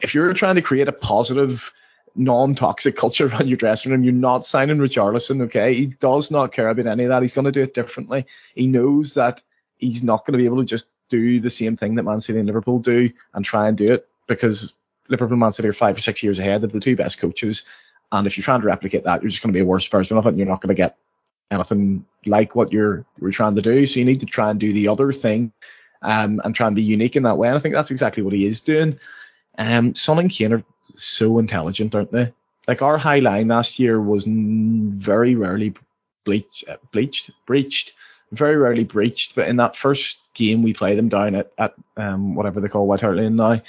[0.00, 1.72] If you're trying to create a positive
[2.14, 4.04] non-toxic culture around your dressing room.
[4.04, 5.74] You're not signing Richarlison, okay?
[5.74, 7.22] He does not care about any of that.
[7.22, 8.26] He's going to do it differently.
[8.54, 9.42] He knows that
[9.78, 12.38] he's not going to be able to just do the same thing that Man City
[12.38, 14.74] and Liverpool do and try and do it because
[15.08, 17.64] Liverpool and Man City are five or six years ahead of the two best coaches.
[18.12, 20.16] And if you're trying to replicate that, you're just going to be a worse version
[20.16, 20.96] of it, and you're not going to get
[21.50, 23.86] anything like what you're you're trying to do.
[23.86, 25.52] So you need to try and do the other thing,
[26.02, 27.48] um, and try and be unique in that way.
[27.48, 28.98] And I think that's exactly what he is doing.
[29.58, 30.64] Um, Son and Kane are
[30.96, 32.32] so intelligent, aren't they?
[32.66, 35.74] Like our high line last year was very rarely
[36.24, 37.94] bleached, uh, bleached, breached,
[38.32, 39.34] very rarely breached.
[39.34, 42.86] But in that first game we play them down at, at um, whatever they call
[42.86, 43.62] White Hart Lane now,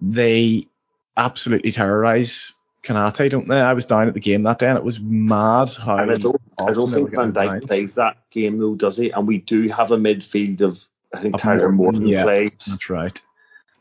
[0.00, 0.68] they
[1.16, 2.52] absolutely terrorise
[2.82, 3.60] Konaté, don't they?
[3.60, 5.98] I was down at the game that day and it was mad how.
[5.98, 9.10] And I don't, I don't think Van Dijk plays that game though, does he?
[9.10, 10.82] And we do have a midfield of,
[11.14, 12.50] I think Tyler Morton yeah, plays.
[12.66, 13.20] That's right.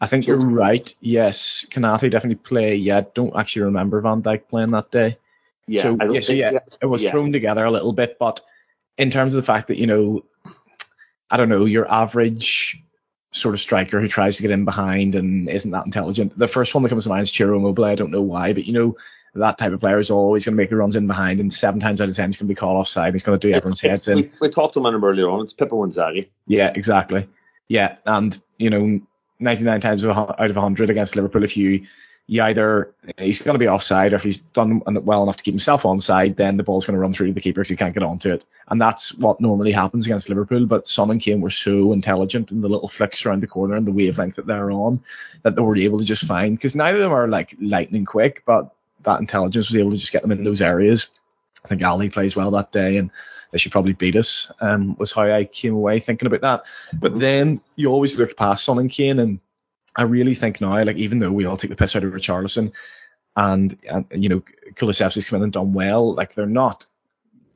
[0.04, 0.94] I think you're right.
[1.00, 2.76] Yes, Konaté definitely play.
[2.76, 5.18] Yeah, don't actually remember Van Dijk playing that day.
[5.66, 7.12] Yeah, so, yeah, so yeah, it was yeah.
[7.12, 8.42] thrown together a little bit, but
[8.98, 10.26] in terms of the fact that you know,
[11.30, 12.84] I don't know, your average
[13.32, 16.38] sort of striker who tries to get in behind and isn't that intelligent.
[16.38, 17.86] The first one that comes to mind is Ciro Immobile.
[17.86, 18.98] I don't know why, but you know
[19.36, 21.80] that type of player is always going to make the runs in behind, and seven
[21.80, 23.08] times out of ten he's going to be caught offside.
[23.08, 24.18] And he's going to do everyone's heads in.
[24.18, 25.46] We, we talked about him earlier on.
[25.46, 26.28] It's Pippo Inzaghi.
[26.46, 27.30] Yeah, exactly.
[27.70, 29.00] Yeah, and you know,
[29.40, 31.86] 99 times out of 100 against Liverpool, if you
[32.28, 35.54] you either he's going to be offside, or if he's done well enough to keep
[35.54, 38.04] himself onside, then the ball's going to run through the keeper because he can't get
[38.04, 38.46] onto it.
[38.70, 40.66] And that's what normally happens against Liverpool.
[40.66, 43.86] But Son and Kane were so intelligent in the little flicks around the corner and
[43.86, 45.02] the wavelength that they're on
[45.42, 48.44] that they were able to just find because neither of them are like lightning quick,
[48.46, 51.10] but that intelligence was able to just get them in those areas.
[51.66, 53.12] I think Ali plays well that day, and
[53.54, 54.52] they should probably beat us.
[54.60, 56.64] Um, was how I came away thinking about that.
[57.00, 59.40] But then you always look past Son and Kane and
[59.96, 62.74] I really think now, like even though we all take the piss out of Richarlison,
[63.36, 66.86] and, and you know Kulusevski's come in and done well, like they're not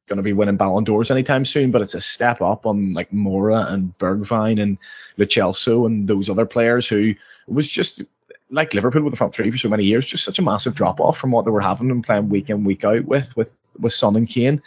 [0.07, 3.11] going to be winning Ballon d'Ors anytime soon, but it's a step up on like
[3.11, 4.77] Moura and Bergwijn and
[5.17, 7.15] Lo and those other players who
[7.47, 8.03] was just
[8.49, 10.99] like Liverpool with the front three for so many years, just such a massive drop
[10.99, 13.93] off from what they were having and playing week in week out with with with
[13.93, 14.61] Son and Kane.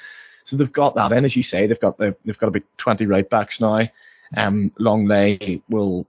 [0.50, 3.06] So they've got that in, as you say, they've got the, they've got about 20
[3.06, 3.88] right backs now.
[4.36, 6.08] Um, Lenglet will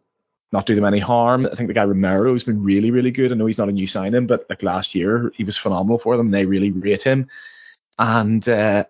[0.51, 1.45] not do them any harm.
[1.45, 3.31] I think the guy Romero has been really, really good.
[3.31, 6.17] I know he's not a new signing, but like last year he was phenomenal for
[6.17, 6.31] them.
[6.31, 7.29] They really rate him.
[7.99, 8.85] And uh,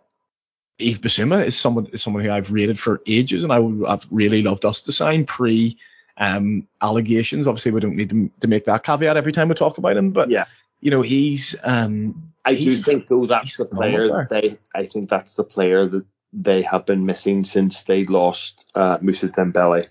[0.79, 4.05] Yves Bissouma is someone is someone who I've rated for ages, and I would have
[4.09, 5.77] really loved us to sign pre
[6.15, 7.45] um, allegations.
[7.45, 10.11] Obviously, we don't need to, to, make that caveat every time we talk about him,
[10.11, 10.45] but yeah,
[10.81, 11.55] you know he's.
[11.63, 14.57] Um, I he's, do think though that's the player that they.
[14.75, 19.29] I think that's the player that they have been missing since they lost uh, Moussa
[19.29, 19.87] Dembele.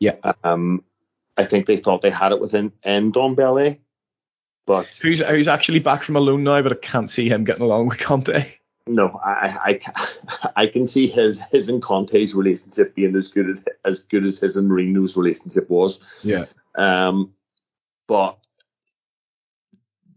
[0.00, 0.16] Yeah.
[0.42, 0.84] Um,
[1.36, 3.78] I think they thought they had it with within Ndombele,
[4.66, 7.62] but who's who's actually back from a loan now, but I can't see him getting
[7.62, 8.54] along with Conte.
[8.86, 13.62] No, I, I, I can see his his and Conte's relationship being as good as
[13.84, 16.20] as good as his and Mourinho's relationship was.
[16.22, 16.46] Yeah.
[16.74, 17.32] Um,
[18.08, 18.38] but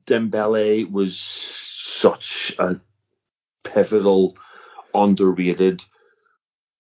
[0.08, 2.80] Dembele was such a
[3.64, 4.38] pivotal,
[4.94, 5.84] underrated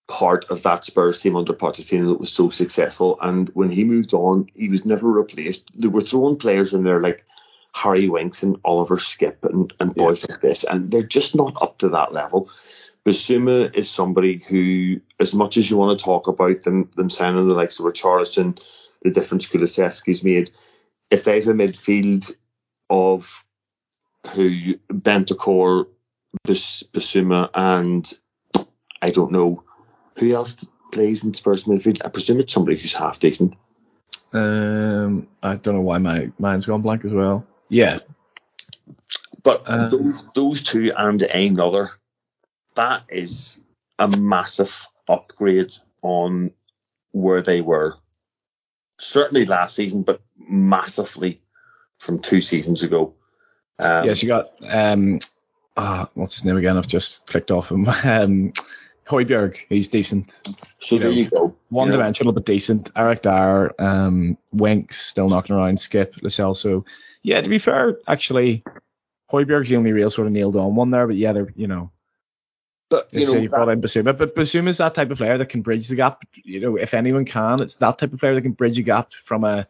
[0.07, 3.17] part of that Spurs team under Pochettino that was so successful.
[3.21, 5.71] And when he moved on, he was never replaced.
[5.75, 7.25] They were throwing players in there like
[7.73, 10.33] Harry Winks and Oliver Skipp and, and boys yeah.
[10.33, 12.49] like this, and they're just not up to that level.
[13.05, 17.47] Bissouma is somebody who, as much as you want to talk about them, them signing
[17.47, 18.59] the likes of Richarlison,
[19.03, 20.49] the difference Kulusevski's made,
[21.11, 22.33] if they have a midfield
[22.89, 23.43] of
[24.33, 25.87] who Bentancur,
[26.47, 28.11] Bissouma, and
[29.01, 29.63] I don't know,
[30.17, 32.01] who else plays in Spurs midfield?
[32.03, 33.55] I presume it's somebody who's half decent.
[34.33, 37.45] Um, I don't know why my mind's gone blank as well.
[37.69, 37.99] Yeah,
[39.43, 41.91] but um, those those two and another,
[42.75, 43.61] that is
[43.99, 46.51] a massive upgrade on
[47.11, 47.95] where they were.
[48.97, 51.41] Certainly last season, but massively
[52.05, 53.13] from two seasons ago.
[53.79, 55.19] Um, yes, you got um,
[55.75, 56.77] uh, what's his name again?
[56.77, 57.87] I've just clicked off him.
[58.03, 58.53] Um,
[59.07, 60.31] Højbjerg, he's decent.
[60.79, 61.55] So you there know, you go.
[61.69, 62.89] One dimensional but decent.
[62.95, 65.77] Eric Dier, um, Winks still knocking around.
[65.77, 66.85] Skipp Lo Celso.
[67.21, 68.63] Yeah, to be fair, actually,
[69.31, 71.05] Højbjerg's the only real sort of nailed on one there.
[71.05, 71.91] But yeah, they're you know.
[72.89, 75.61] But you know, you brought in Bissouma, but Bissouma's that type of player that can
[75.61, 76.23] bridge the gap.
[76.43, 79.13] You know, if anyone can, it's that type of player that can bridge a gap
[79.13, 79.67] from a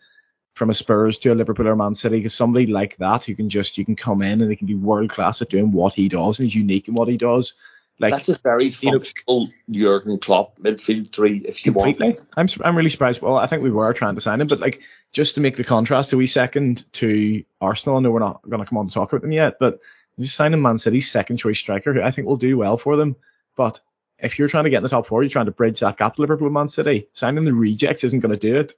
[0.55, 2.17] from a Spurs to a Liverpool or Man City.
[2.17, 4.75] Because somebody like that who can just you can come in and they can be
[4.75, 7.53] world class at doing what he does and he's unique in what he does
[7.99, 12.07] like that's a very functional you know, Jurgen Klopp midfield three if you completely.
[12.07, 12.25] want.
[12.35, 13.21] I'm I'm really surprised.
[13.21, 14.81] Well, I think we were trying to sign him, but like
[15.13, 17.97] just to make the contrast a wee second to Arsenal.
[17.97, 19.79] I know we're not going to come on to talk about them yet, but
[20.19, 23.15] just signing Man City's second choice striker, who I think will do well for them.
[23.55, 23.79] But
[24.19, 26.19] if you're trying to get in the top four, you're trying to bridge that gap
[26.19, 27.07] Liverpool, Man City.
[27.13, 28.73] Signing the rejects isn't going to do it.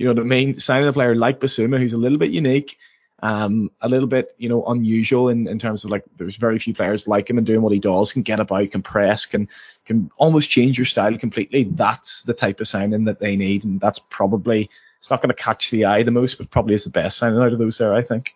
[0.00, 0.58] You know what I mean?
[0.58, 2.78] Signing a player like Bissouma, who's a little bit unique,
[3.22, 6.72] um, a little bit, you know, unusual in, in terms of like there's very few
[6.72, 9.50] players like him and doing what he does, can get about, can press, can
[9.84, 11.64] can almost change your style completely.
[11.64, 15.42] That's the type of signing that they need, and that's probably it's not going to
[15.42, 17.92] catch the eye the most, but probably is the best signing out of those there,
[17.92, 18.34] I think.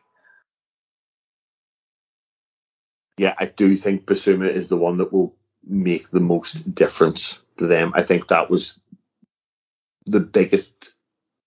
[3.17, 5.35] Yeah, I do think Bissouma is the one that will
[5.67, 7.93] make the most difference to them.
[7.95, 8.79] I think that was
[10.05, 10.95] the biggest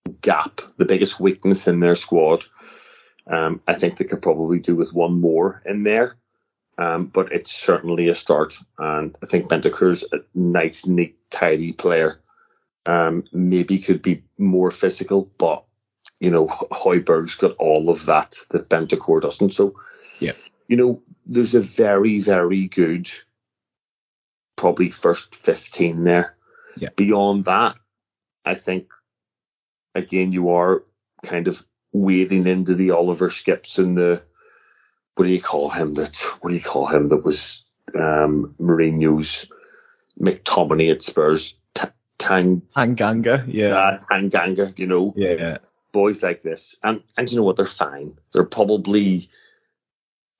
[0.07, 2.45] gap, the biggest weakness in their squad.
[3.27, 6.15] Um, I think they could probably do with one more in there.
[6.79, 8.57] Um, but it's certainly a start.
[8.77, 12.19] And I think Bentancur's a nice, neat, tidy player.
[12.85, 15.65] Um, maybe could be more physical, but
[16.19, 19.51] you know, Højbjerg's got all of that that Bentancur doesn't.
[19.51, 19.75] So,
[20.19, 20.33] yeah,
[20.67, 23.09] you know, there's a very, very good,
[24.55, 26.35] probably first 15 there.
[26.77, 26.89] Yeah.
[26.95, 27.75] Beyond that,
[28.45, 28.91] I think,
[29.97, 30.83] again, you are
[31.23, 34.23] kind of wading into the Oliver Skipps and the,
[35.15, 35.95] what do you call him?
[35.95, 37.07] That, what do you call him?
[37.07, 37.63] That was
[37.95, 39.47] um, Mourinho's
[40.19, 41.55] McTominay at Spurs.
[42.17, 45.57] Tang Tanganga, yeah, uh, Tanganga, you know, yeah,
[45.91, 47.57] boys like this, and and you know what?
[47.57, 48.17] They're fine.
[48.33, 49.29] They're probably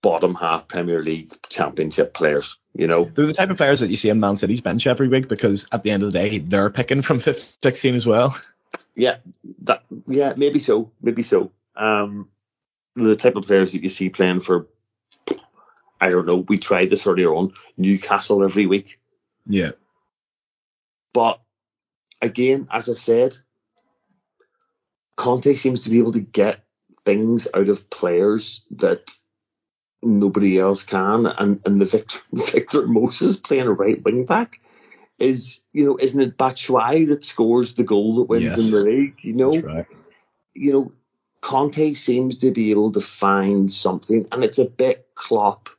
[0.02, 2.58] bottom half Premier League Championship players.
[2.74, 5.08] You know, they're the type of players that you see in Man City's bench every
[5.08, 8.38] week because at the end of the day, they're picking from 15, 16 as well.
[8.98, 9.18] Yeah,
[9.62, 11.52] that yeah, maybe so, maybe so.
[11.76, 12.30] Um,
[12.96, 14.68] the type of players that you see playing for,
[16.02, 16.38] I don't know.
[16.38, 19.00] We tried this earlier on, Newcastle every week.
[19.46, 19.72] Yeah,
[21.14, 21.40] but
[22.24, 23.38] again, as I've said,
[25.16, 26.64] Conte seems to be able to get
[27.06, 29.14] things out of players that
[30.02, 31.28] nobody else can.
[31.28, 34.60] And and the Victor Victor Moses playing a right wing back
[35.20, 38.82] is you know isn't it Batshuayi that scores the goal that wins yes, in the
[38.82, 39.16] league?
[39.22, 39.86] You know, right.
[40.54, 40.92] you know,
[41.42, 45.70] Conte seems to be able to find something, and it's a bit Klopp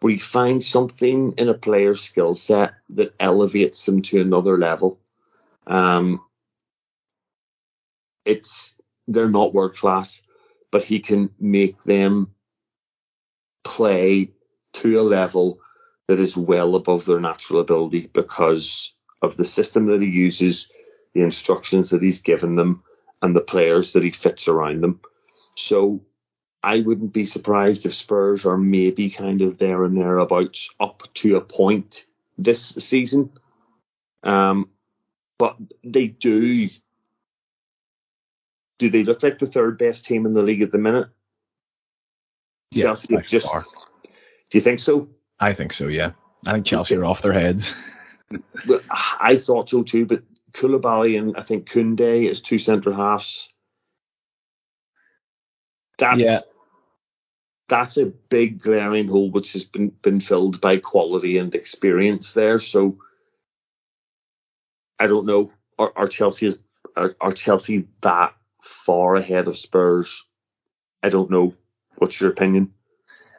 [0.00, 5.00] where he finds something in a player's skill set that elevates them to another level.
[5.66, 6.20] Um,
[8.24, 8.74] it's
[9.08, 10.22] they're not world class,
[10.70, 12.34] but he can make them
[13.64, 14.30] play
[14.74, 15.60] to a level
[16.08, 18.92] that is well above their natural ability because
[19.22, 20.68] of the system that he uses,
[21.14, 22.82] the instructions that he's given them,
[23.22, 25.00] and the players that he fits around them.
[25.54, 26.00] So
[26.62, 31.36] I wouldn't be surprised if Spurs are maybe kind of there and thereabouts up to
[31.36, 32.06] a point
[32.38, 33.30] this season.
[34.22, 34.70] Um,
[35.38, 36.68] but they do.
[38.78, 41.08] Do they look like the third best team in the league at the minute?
[42.70, 43.48] Yeah, Chelsea just.
[43.48, 43.60] Far.
[44.50, 45.08] Do you think so?
[45.40, 45.88] I think so.
[45.88, 46.12] Yeah,
[46.46, 47.74] I think Chelsea are off their heads.
[49.20, 50.22] I thought so too, but
[50.52, 53.52] Koulibaly and I think Koundé as two centre halves.
[55.98, 56.38] That's, yeah.
[57.68, 62.58] that's a big glaring hole which has been, been filled by quality and experience there.
[62.58, 62.98] So
[64.98, 65.50] I don't know.
[65.78, 66.58] Are, are Chelsea is,
[66.96, 70.24] are, are Chelsea that far ahead of Spurs?
[71.02, 71.54] I don't know.
[71.96, 72.74] What's your opinion?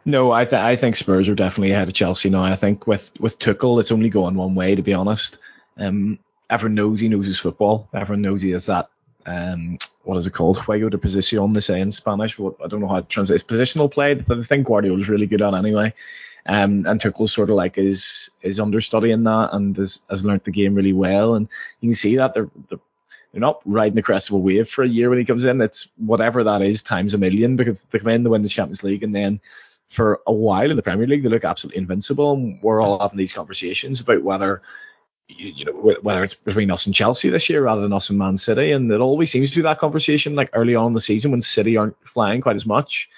[0.09, 2.43] No, I th- I think Spurs are definitely ahead of Chelsea now.
[2.43, 5.37] I think with with Tuchel, it's only going one way to be honest.
[5.77, 6.17] Um,
[6.49, 7.87] everyone knows he knows his football.
[7.93, 8.89] Everyone knows he has that.
[9.27, 10.57] Um, what is it called?
[10.57, 12.39] Juego de posición, they say in Spanish.
[12.39, 13.35] What I don't know how to translate.
[13.35, 14.15] It's positional play.
[14.15, 15.93] The thing Guardiola's really good at anyway.
[16.47, 20.43] Um, and Tuchel's sort of like is is understudy in that and has, has learnt
[20.43, 21.35] the game really well.
[21.35, 21.47] And
[21.81, 22.79] you can see that they're, they're
[23.31, 25.61] they're not riding the crest of a wave for a year when he comes in.
[25.61, 28.83] It's whatever that is times a million because they come in to win the Champions
[28.83, 29.39] League and then
[29.89, 32.33] for a while in the Premier League they look absolutely invincible.
[32.33, 34.61] And we're all having these conversations about whether
[35.27, 38.19] you, you know whether it's between us and Chelsea this year rather than us and
[38.19, 41.01] Man City, and it always seems to be that conversation like early on in the
[41.01, 43.09] season when City aren't flying quite as much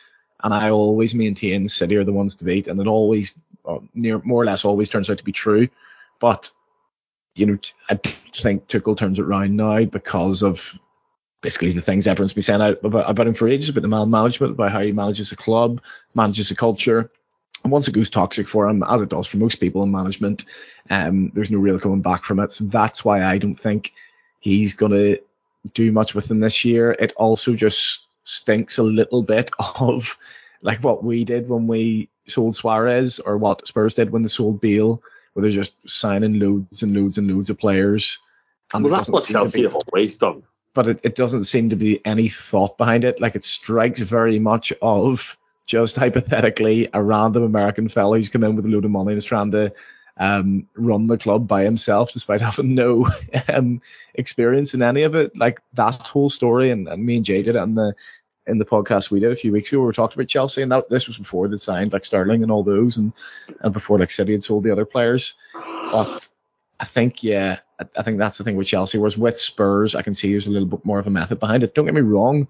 [0.44, 4.20] and I always maintain City are the ones to beat, and it always, uh, near
[4.24, 5.70] more or less, always turns out to be true.
[6.20, 6.50] But
[7.36, 7.58] you know,
[7.90, 10.78] I think Tuchel turns it around now because of
[11.42, 14.54] basically the things everyone's been saying about, about him for ages, about the man management,
[14.54, 15.82] about how he manages a club,
[16.14, 17.12] manages a culture.
[17.64, 20.46] And once it goes toxic for him, as it does for most people in management,
[20.90, 22.52] um, there's no real coming back from it.
[22.52, 23.94] So that's why I don't think
[24.40, 25.20] he's going to
[25.74, 26.92] do much with them this year.
[26.92, 30.18] It also just stinks a little bit of
[30.62, 34.62] like what we did when we sold Suarez or what Spurs did when they sold
[34.62, 35.02] Bale,
[35.34, 38.20] where they're just signing loads and loads and loads of players.
[38.74, 40.44] And well, that's what Chelsea have always done.
[40.74, 43.20] But it, it doesn't seem to be any thought behind it.
[43.20, 48.56] Like it strikes very much of just hypothetically a random American fellow who's come in
[48.56, 49.74] with a load of money and is trying to
[50.18, 53.10] um, run the club by himself despite having no
[53.50, 53.82] um,
[54.14, 55.36] experience in any of it.
[55.36, 57.94] Like that whole story, and, and me and Jay did it on the
[58.48, 59.82] in the podcast we did a few weeks ago.
[59.82, 62.64] We talking about Chelsea, and that, this was before they signed like Sterling and all
[62.64, 63.14] those, and
[63.62, 65.34] and before like City had sold the other players.
[65.54, 66.28] But
[66.80, 67.60] I think yeah,
[67.96, 68.98] I, think that's the thing with Chelsea.
[68.98, 71.64] Whereas with Spurs, I can see there's a little bit more of a method behind
[71.64, 71.74] it.
[71.74, 72.48] Don't get me wrong.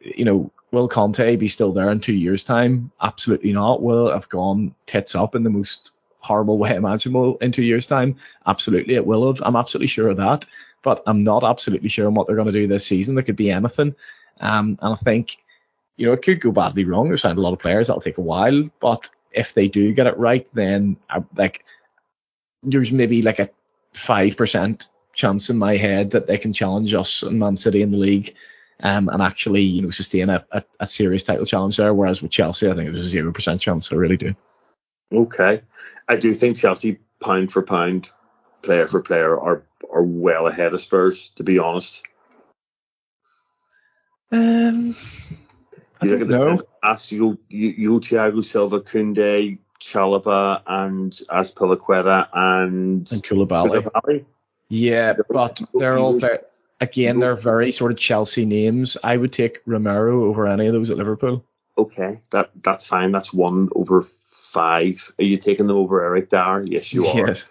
[0.00, 2.90] You know, will Conte be still there in two years' time?
[3.00, 3.82] Absolutely not.
[3.82, 5.90] Will have gone tits up in the most
[6.20, 8.16] horrible way imaginable in two years' time?
[8.46, 9.42] Absolutely, it will have.
[9.44, 10.44] I'm absolutely sure of that.
[10.82, 13.14] But I'm not absolutely sure on what they're going to do this season.
[13.14, 13.94] There could be anything.
[14.40, 15.36] Um, and I think,
[15.96, 17.08] you know, it could go badly wrong.
[17.08, 17.86] There's signed a lot of players.
[17.86, 18.70] That'll take a while.
[18.80, 21.64] But if they do get it right, then I, uh, like
[22.62, 23.48] there's maybe like a
[23.96, 27.90] five percent chance in my head that they can challenge us and Man City in
[27.90, 28.34] the league
[28.82, 31.94] um, and actually, you know, sustain a, a, a, serious title challenge there.
[31.94, 33.90] Whereas with Chelsea, I think there's a zero percent chance.
[33.90, 34.34] I really do.
[35.12, 35.62] Okay,
[36.08, 38.10] I do think Chelsea pound for pound,
[38.62, 41.30] player for player, are are well ahead of Spurs.
[41.36, 42.02] To be honest.
[44.30, 44.94] Um,
[46.00, 46.62] I you don't know.
[46.82, 53.82] As you, you, you, Thiago Silva, Koundé, Chalobah, and Azpilicueta, and and Koulibaly.
[53.82, 54.24] Koulibaly.
[54.68, 56.38] Yeah, but they're all play-
[56.80, 58.96] again they're very sort of Chelsea names.
[59.02, 61.44] I would take Romero over any of those at Liverpool.
[61.78, 63.12] Okay, that that's fine.
[63.12, 65.12] That's one over five.
[65.18, 66.62] Are you taking them over Eric Dier?
[66.62, 67.28] Yes, you are.
[67.28, 67.48] Yes.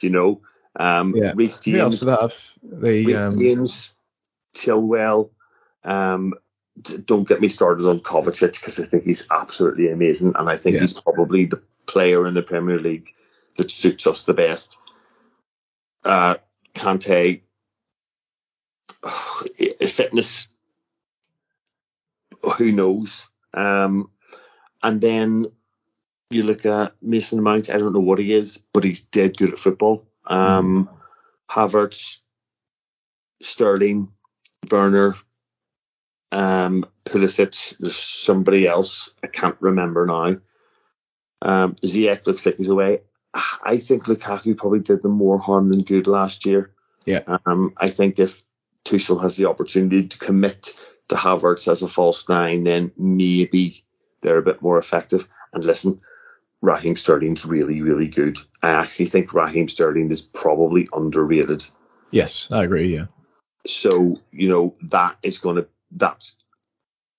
[0.00, 0.40] Do you know?
[0.76, 1.32] Um, yeah.
[1.34, 2.00] Reece James.
[2.00, 3.92] The, Reece um, James,
[4.54, 5.30] Chilwell.
[5.84, 6.34] Um,
[6.82, 10.74] don't get me started on Kovacic because I think he's absolutely amazing, and I think
[10.74, 10.80] yeah.
[10.80, 13.08] he's probably the player in the Premier League
[13.56, 14.76] that suits us the best.
[16.04, 16.36] Uh,
[16.74, 17.42] Kante,
[19.80, 20.48] fitness,
[22.56, 23.28] who knows?
[23.54, 24.10] Um,
[24.82, 25.46] and then
[26.30, 27.70] you look at Mason Mount.
[27.70, 30.06] I don't know what he is, but he's dead good at football.
[30.26, 30.88] Um,
[31.50, 32.18] Havertz,
[33.40, 34.12] Sterling,
[34.70, 35.16] Werner,
[36.32, 37.76] um, Pulisic.
[37.78, 40.36] There's somebody else I can't remember now.
[41.40, 43.00] Um, Ziyech looks like he's away.
[43.34, 46.72] I think Lukaku probably did them more harm than good last year.
[47.04, 47.22] Yeah.
[47.46, 48.42] Um, I think if
[48.84, 50.74] Tuchel has the opportunity to commit
[51.08, 53.84] to Havertz as a false nine, then maybe
[54.22, 55.28] they're a bit more effective.
[55.52, 56.00] And listen,
[56.60, 58.38] Raheem Sterling's really, really good.
[58.62, 61.64] I actually think Raheem Sterling is probably underrated.
[62.10, 62.94] Yes, I agree.
[62.94, 63.06] Yeah.
[63.66, 66.36] So you know that is going to that's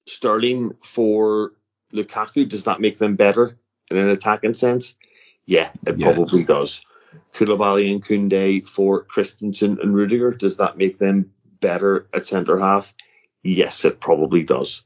[0.07, 1.53] Sterling for
[1.93, 2.47] Lukaku.
[2.47, 3.57] Does that make them better
[3.89, 4.95] in an attacking sense?
[5.45, 6.05] Yeah, it yeah.
[6.05, 6.83] probably does.
[7.33, 10.31] Koulibaly and Koundé for Christensen and Rudiger.
[10.31, 12.93] Does that make them better at centre half?
[13.43, 14.83] Yes, it probably does.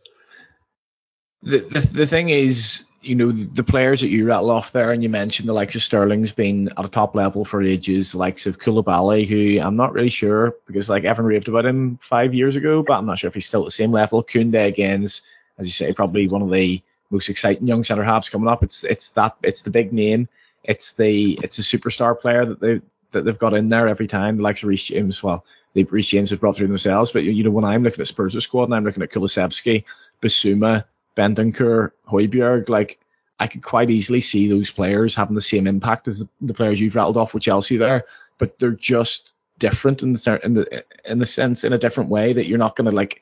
[1.42, 5.04] The, the, the thing is, you know, the players that you rattle off there, and
[5.04, 8.48] you mentioned the likes of Sterling's been at a top level for ages, the likes
[8.48, 12.56] of Koulibaly, who I'm not really sure because like everyone raved about him five years
[12.56, 14.24] ago, but I'm not sure if he's still at the same level.
[14.24, 15.22] Koundé again is,
[15.58, 18.64] as you say, probably one of the most exciting young centre halves coming up.
[18.64, 20.28] It's it's that it's the big name
[20.64, 22.82] it's the it's a superstar player that they
[23.12, 24.38] that they've got in there every time.
[24.38, 27.44] The likes of Reece James, well, they Reece James have brought through themselves, but you
[27.44, 29.84] know when I'm looking at Spurs' squad and I'm looking at Kulusevski,
[30.22, 30.86] Bissouma,
[31.16, 33.00] Bentancur, Højbjerg, like
[33.40, 36.80] I could quite easily see those players having the same impact as the, the players
[36.80, 38.06] you've rattled off with Chelsea there,
[38.38, 42.34] but they're just different in the in the in the sense in a different way
[42.34, 43.22] that you're not going to like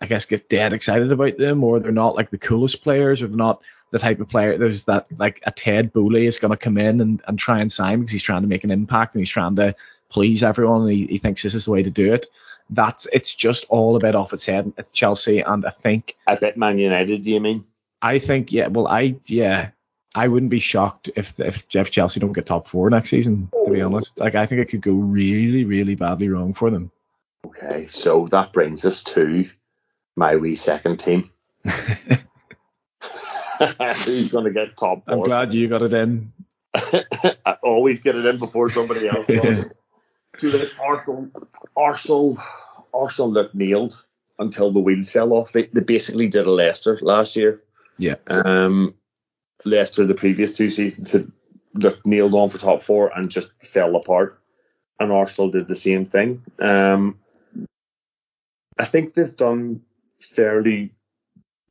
[0.00, 3.26] I guess get dead excited about them or they're not like the coolest players or
[3.26, 6.56] they're not the type of player there's that like a Ted Boehly is going to
[6.56, 9.20] come in and, and try and sign because he's trying to make an impact and
[9.20, 9.74] he's trying to
[10.08, 12.26] please everyone and he, he thinks this is the way to do it.
[12.70, 16.36] That's it's just all a bit off its head at Chelsea and I think I
[16.36, 17.22] bet Man United.
[17.22, 17.64] Do you mean?
[18.00, 18.68] I think yeah.
[18.68, 19.70] Well, I yeah.
[20.14, 23.50] I wouldn't be shocked if if Jeff Chelsea don't get top four next season.
[23.64, 26.90] To be honest, like I think it could go really really badly wrong for them.
[27.46, 29.44] Okay, so that brings us to
[30.16, 31.30] my wee second team.
[34.04, 35.14] Who's going to get top four?
[35.14, 36.32] I'm glad you got it in.
[36.74, 39.72] I always get it in before somebody else does.
[40.38, 41.30] To the Arsenal,
[41.76, 42.38] Arsenal,
[42.94, 44.04] Arsenal looked nailed
[44.38, 45.52] until the wheels fell off.
[45.52, 47.62] They, they basically did a Leicester last year.
[47.98, 48.16] Yeah.
[48.28, 48.94] Um,
[49.64, 51.30] Leicester the previous two seasons had
[51.74, 54.38] looked nailed on for top four and just fell apart.
[54.98, 56.42] And Arsenal did the same thing.
[56.58, 57.18] Um,
[58.78, 59.82] I think they've done
[60.20, 60.92] fairly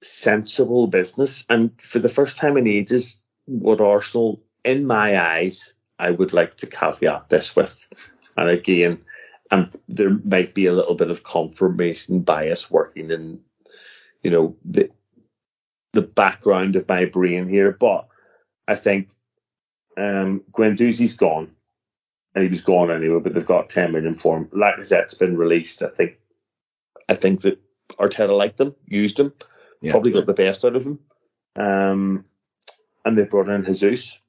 [0.02, 1.46] sensible business.
[1.50, 6.58] And for the first time in ages, what Arsenal, in my eyes, I would like
[6.58, 7.88] to caveat this with,
[8.42, 9.04] and again,
[9.52, 13.40] and there might be a little bit of confirmation bias working in,
[14.24, 14.90] you know, the
[15.94, 18.08] the background of my brain here, but
[18.68, 19.10] I think
[19.98, 21.54] um, Guendouzi's gone,
[22.34, 23.20] and he was gone anyway.
[23.20, 24.46] But they've got 10 million for him.
[24.48, 25.84] Lacazette's been released.
[25.84, 26.18] I think,
[27.10, 27.60] I think that
[28.00, 29.34] Arteta liked them, used them,
[29.82, 29.92] yeah.
[29.92, 31.00] probably got the best out of him.
[31.58, 32.26] Um,
[33.04, 34.21] and they brought in Jesus.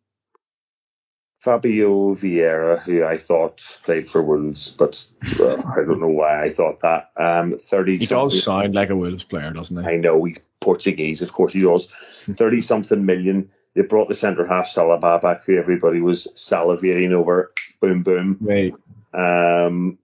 [1.42, 5.04] Fabio Vieira, who I thought played for Wolves, but
[5.40, 7.10] uh, I don't know why I thought that.
[7.16, 9.90] Um, 30 He does sound like a Wolves player, doesn't he?
[9.90, 11.88] I know, he's Portuguese, of course he does.
[12.30, 13.50] 30 something million.
[13.74, 17.52] They brought the centre half Saliba back, who everybody was salivating over.
[17.80, 18.38] Boom, boom.
[18.40, 18.72] Right.
[19.12, 19.98] Um,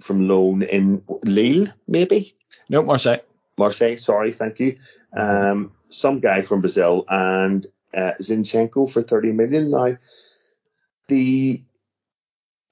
[0.00, 2.34] from loan in Lille, maybe.
[2.68, 3.20] No, Marseille.
[3.56, 4.76] Marseille, sorry, thank you.
[5.16, 9.70] Um, some guy from Brazil and uh, Zinchenko for 30 million.
[9.70, 9.96] Now,
[11.08, 11.62] the.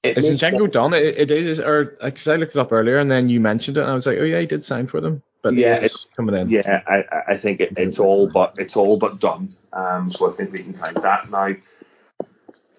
[0.03, 0.93] it Is makes Zinchenko done?
[0.93, 3.81] It, it is, or because I looked it up earlier and then you mentioned it
[3.81, 6.35] and I was like, oh yeah, he did sign for them, but Yeah, it's coming
[6.35, 6.49] in.
[6.49, 9.55] Yeah, I, I- think it, it's all but it's all but done.
[9.71, 11.55] Um, so I think we can count that now.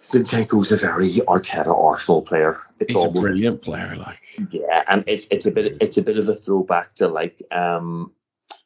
[0.02, 2.58] Zinchenko's a very Arteta Arsenal player.
[2.78, 4.20] It's He's a brilliant player, like.
[4.50, 8.12] yeah, and it's it's a bit it's a bit of a throwback to like um,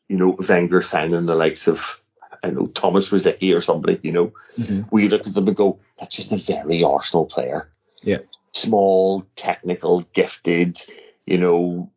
[0.09, 2.01] you know, Wenger signing the likes of
[2.43, 3.99] I know Thomas Rosicky or somebody.
[4.03, 4.89] You know, Mhm.
[4.91, 7.71] we look at them and go, that's just a very Arsenal player.
[8.03, 8.19] Yeah.
[8.53, 10.81] Small, technical, gifted,
[11.27, 11.91] you know,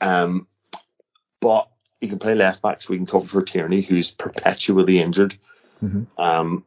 [0.00, 0.46] um,
[1.40, 1.68] but
[2.00, 5.34] he can play left back, so we can cover for Tierney, who's perpetually injured.
[5.82, 6.06] Mhm.
[6.18, 6.64] Um,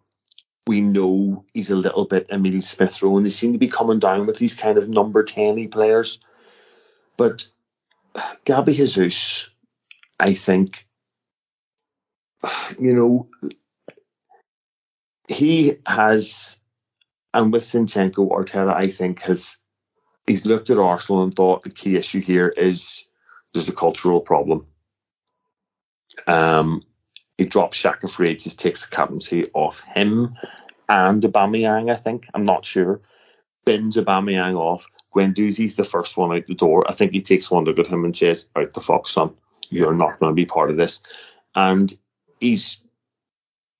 [0.67, 3.99] we know he's a little bit Emile Smith Rowe, and they seem to be coming
[3.99, 6.19] down with these kind of number 10 players.
[7.17, 7.49] But
[8.45, 9.49] Gabby Jesus,
[10.19, 10.87] I think,
[12.79, 13.27] you know,
[15.27, 16.57] he has,
[17.33, 19.57] and with Zinchenko, Arteta, I think, has
[20.27, 23.07] he's looked at Arsenal and thought the key issue here is
[23.53, 24.67] there's a cultural problem.
[26.27, 26.83] Um,
[27.37, 30.35] he drops Xhaka for ages, takes the captaincy off him
[30.89, 32.27] and Aubameyang, I think.
[32.33, 33.01] I'm not sure.
[33.65, 34.85] Bins Aubameyang off.
[35.15, 36.89] Guendouzi's the first one out the door.
[36.89, 39.35] I think he takes one look at him and says, out the fuck, son.
[39.69, 41.01] You're not going to be part of this.
[41.55, 41.93] And
[42.39, 42.81] he's,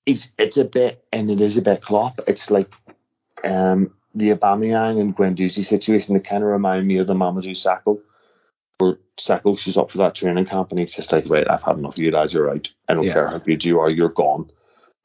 [0.06, 2.20] he's, it's a bit, and it is a bit Klopp.
[2.26, 2.74] It's like,
[3.44, 8.00] um, the Aubameyang and Guendouzi situation, they kind of remind me of the Mamadou Sakho
[8.78, 11.76] where Sakho she's up for that training camp and he's just like, wait, I've had
[11.78, 12.72] enough of you lads, you're out.
[12.88, 13.12] I don't Yeah.
[13.12, 14.50] care how good you are, you're gone.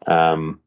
[0.08, 0.62] Um,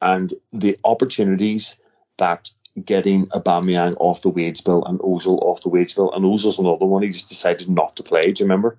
[0.00, 1.76] and the opportunities
[2.18, 2.50] that
[2.82, 6.86] getting Aubameyang off the wage bill and Ozil off the wage bill, and Ozil's another
[6.86, 8.32] one, he just decided not to play.
[8.32, 8.76] Do you remember?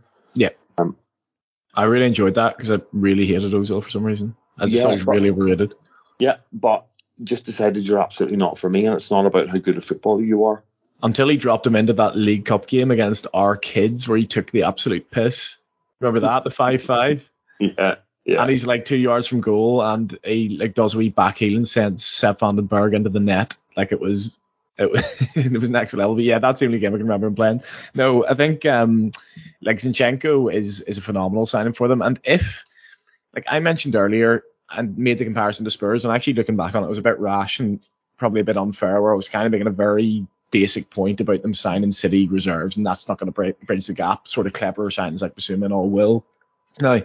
[1.74, 4.36] I really enjoyed that because I really hated Ozil for some reason.
[4.58, 5.74] I just Yeah, thought was really overrated.
[6.20, 6.86] Yeah, but
[7.24, 10.22] just decided you're absolutely not for me, and it's not about how good a footballer
[10.22, 10.64] you are.
[11.02, 14.52] Until he dropped him into that League Cup game against our kids where he took
[14.52, 15.58] the absolute piss.
[16.00, 17.30] Remember that, the 5 5?
[17.60, 17.96] Yeah,
[18.26, 18.42] yeah.
[18.42, 21.56] And he's like two yards from goal and he like does a wee back heel
[21.56, 23.56] and sends Sepp van den Berg into the net.
[23.78, 24.38] Like it was
[24.78, 25.04] it was,
[25.36, 26.16] it was next level.
[26.16, 27.64] But yeah, that's the only game I can remember him playing.
[27.94, 29.12] No, I think um
[29.62, 32.02] like Zinchenko is is a phenomenal signing for them.
[32.02, 32.66] And if
[33.36, 34.44] like I mentioned earlier
[34.76, 37.04] and made the comparison to Spurs and actually looking back on it, it was a
[37.04, 37.80] bit rash and
[38.18, 41.42] probably a bit unfair where I was kind of making a very basic point about
[41.42, 44.28] them signing City reserves and that's not going to bridge the gap.
[44.28, 46.26] Sort of clever signings like Bissouma and all will.
[46.82, 47.02] Now,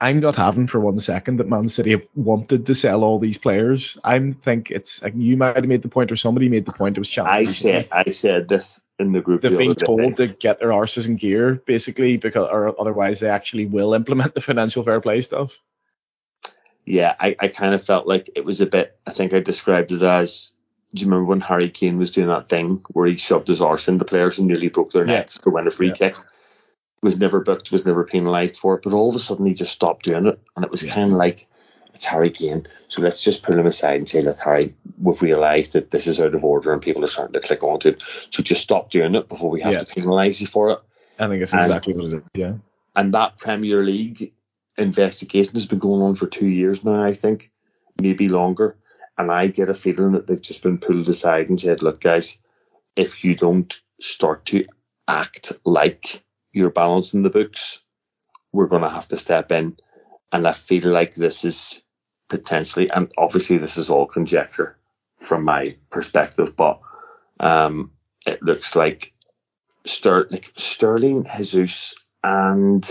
[0.00, 3.38] I'm not having for one second that Man City have wanted to sell all these
[3.38, 3.96] players.
[4.04, 6.96] I think it's like you might have made the point or somebody made the point.
[6.96, 7.30] It was Chelsea.
[7.30, 9.42] I said I said this in the group.
[9.42, 9.86] They've the been other day.
[9.86, 14.34] told to get their arses in gear, basically, because or otherwise they actually will implement
[14.34, 15.58] the financial fair play stuff.
[16.84, 18.98] yeah, I, I kind of felt like it was a bit.
[19.06, 20.52] I think I described it as.
[20.92, 23.88] Do you remember when Harry Kane was doing that thing where he shoved his arse
[23.88, 25.14] into players and nearly broke their Yeah.
[25.14, 25.94] necks to win a free Yeah.
[25.94, 26.16] kick?
[27.04, 29.72] Was never booked, was never penalised for it, but all of a sudden he just
[29.72, 31.46] stopped doing it, and it was kind of like
[31.92, 32.66] it's Harry Kane.
[32.88, 36.18] So let's just pull him aside and say, look, Harry, we've realised that this is
[36.18, 38.02] out of order and people are starting to click onto it.
[38.30, 39.78] So just stop doing it before we have Yeah.
[39.80, 40.78] to penalise you for it.
[41.18, 42.22] I think it's And- exactly what it is.
[42.34, 42.54] Yeah.
[42.96, 44.32] And that Premier League
[44.76, 47.52] investigation has been going on for two years now, I think,
[48.00, 48.76] maybe longer.
[49.16, 52.38] And I get a feeling that they've just been pulled aside and said, look, guys,
[52.96, 54.66] if you don't start to
[55.06, 56.23] act like
[56.54, 57.80] you're balancing the books,
[58.52, 59.76] we're going to have to step in.
[60.32, 61.82] And I feel like this is
[62.28, 64.76] potentially, and obviously this is all conjecture
[65.18, 66.80] from my perspective, but
[67.40, 67.90] um,
[68.26, 69.12] it looks like,
[69.84, 72.82] Ster- like Sterling, Jesus, and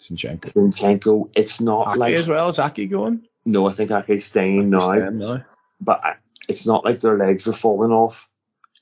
[0.00, 0.52] Zinchenko.
[0.52, 3.26] Zinchenko, it's not Ake like as well as Ake going.
[3.46, 5.44] no, I think Ake's staying now, Staying now.
[5.80, 6.16] but I-
[6.48, 8.28] it's not like their legs are falling off.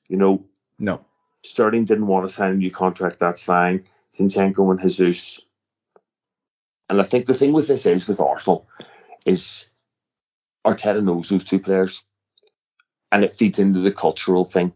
[0.09, 0.45] You know,
[0.79, 1.05] No.
[1.43, 3.19] Sterling didn't want to sign a new contract.
[3.19, 3.85] That's fine.
[4.13, 5.41] Zinchenko and Jesus,
[6.89, 8.67] and I think the thing with this is with Arsenal
[9.25, 9.71] is
[10.67, 12.03] Arteta knows those two players,
[13.13, 14.73] and it feeds into the cultural thing.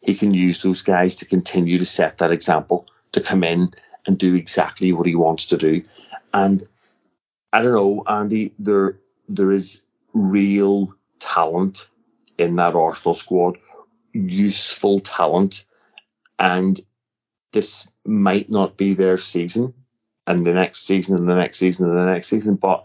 [0.00, 3.72] He can use those guys to continue to set that example, to come in
[4.06, 5.82] and do exactly what he wants to do.
[6.34, 6.62] And
[7.52, 8.98] I don't know, Andy, there
[9.28, 9.82] there is
[10.14, 11.88] real talent
[12.38, 13.58] in that Arsenal squad,
[14.12, 15.64] youthful talent,
[16.38, 16.80] and
[17.52, 19.74] this might not be their season,
[20.26, 22.84] and the next season, and the next season, and the next season, but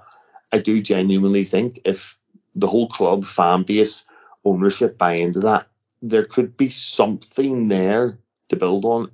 [0.52, 2.18] I do genuinely think if
[2.56, 4.06] the whole club fan base
[4.44, 5.68] ownership buy into that,
[6.02, 8.20] there could be something there
[8.50, 9.12] to build on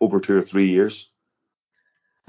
[0.00, 1.08] over two or three years.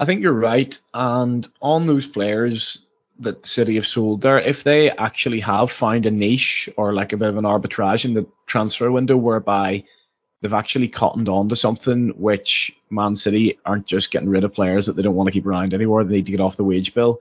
[0.00, 0.78] I think you're right.
[0.94, 2.86] And on those players
[3.20, 7.16] that City have sold there, if they actually have found a niche or like a
[7.16, 9.84] bit of an arbitrage in the transfer window whereby
[10.40, 14.86] they've actually cottoned on to something which Man City aren't just getting rid of players
[14.86, 16.94] that they don't want to keep around anymore, they need to get off the wage
[16.94, 17.20] bill.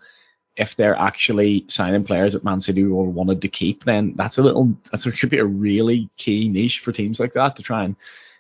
[0.55, 4.43] If they're actually signing players that Man City all wanted to keep, then that's a
[4.43, 7.95] little that's could be a really key niche for teams like that to try and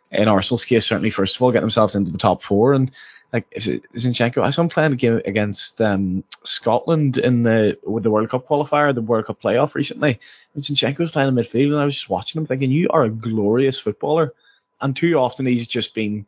[0.09, 2.91] in Arsenal's case, certainly first of all, get themselves into the top four and
[3.33, 4.41] like is it Zinchenko?
[4.41, 8.47] I saw him playing a game against um, Scotland in the with the World Cup
[8.47, 10.19] qualifier, the World Cup playoff recently.
[10.53, 13.03] And Zinchenko was playing in midfield, and I was just watching him thinking, you are
[13.03, 14.33] a glorious footballer.
[14.81, 16.25] And too often he's just been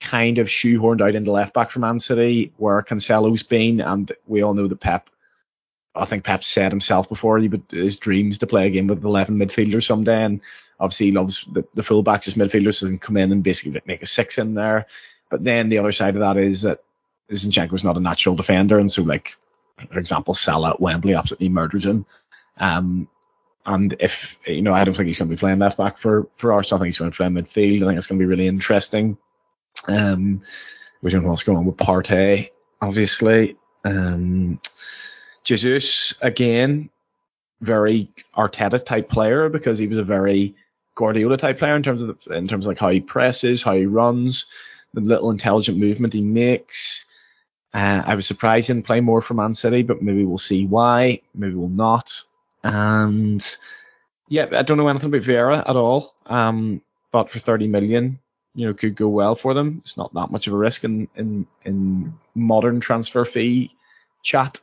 [0.00, 4.42] kind of shoehorned out into left back for Man City, where Cancelo's been, and we
[4.42, 5.10] all know that Pep.
[5.94, 9.02] I think Pep said himself before he would his dreams to play a game with
[9.02, 10.40] 11 midfielders someday, and
[10.78, 14.02] obviously he loves the, the fullbacks as midfielders, so can come in and basically make
[14.02, 14.86] a six in there.
[15.30, 16.84] But then the other side of that is that
[17.32, 19.36] Zinchenko's not a natural defender, and so like
[19.90, 22.06] for example, Salah at Wembley absolutely murders him.
[22.58, 23.08] Um,
[23.68, 26.28] and if you know, I don't think he's going to be playing left back for
[26.36, 26.78] for Arsenal.
[26.78, 27.82] I think he's going to play midfield.
[27.82, 29.18] I think it's going to be really interesting.
[29.86, 30.40] Um,
[31.02, 32.48] we don't know what's going on with Partey,
[32.80, 33.56] obviously.
[33.84, 34.58] Um,
[35.44, 36.88] Jesus again,
[37.60, 40.56] very Arteta type player because he was a very
[40.94, 43.74] Guardiola type player in terms of the, in terms of like how he presses, how
[43.74, 44.46] he runs
[44.94, 47.04] the little intelligent movement he makes.
[47.74, 50.64] Uh, I was surprised he didn't play more for Man City, but maybe we'll see
[50.64, 51.20] why.
[51.34, 52.22] Maybe we'll not.
[52.64, 53.56] And
[54.28, 56.14] yeah, I don't know anything about Vieira at all.
[56.26, 58.18] Um, but for 30 million,
[58.54, 59.80] you know, could go well for them.
[59.82, 63.74] It's not that much of a risk in in in modern transfer fee
[64.22, 64.60] chat.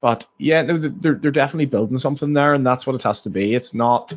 [0.00, 3.54] But yeah, they're they're definitely building something there, and that's what it has to be.
[3.54, 4.14] It's not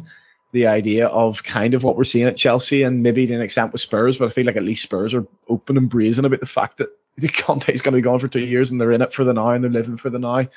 [0.53, 3.73] the idea of kind of what we're seeing at Chelsea and maybe to an extent
[3.73, 6.45] with Spurs, but I feel like at least Spurs are open and brazen about the
[6.45, 6.89] fact that
[7.37, 9.49] Conte's going to be gone for two years and they're in it for the now
[9.49, 10.47] and they're living for the now.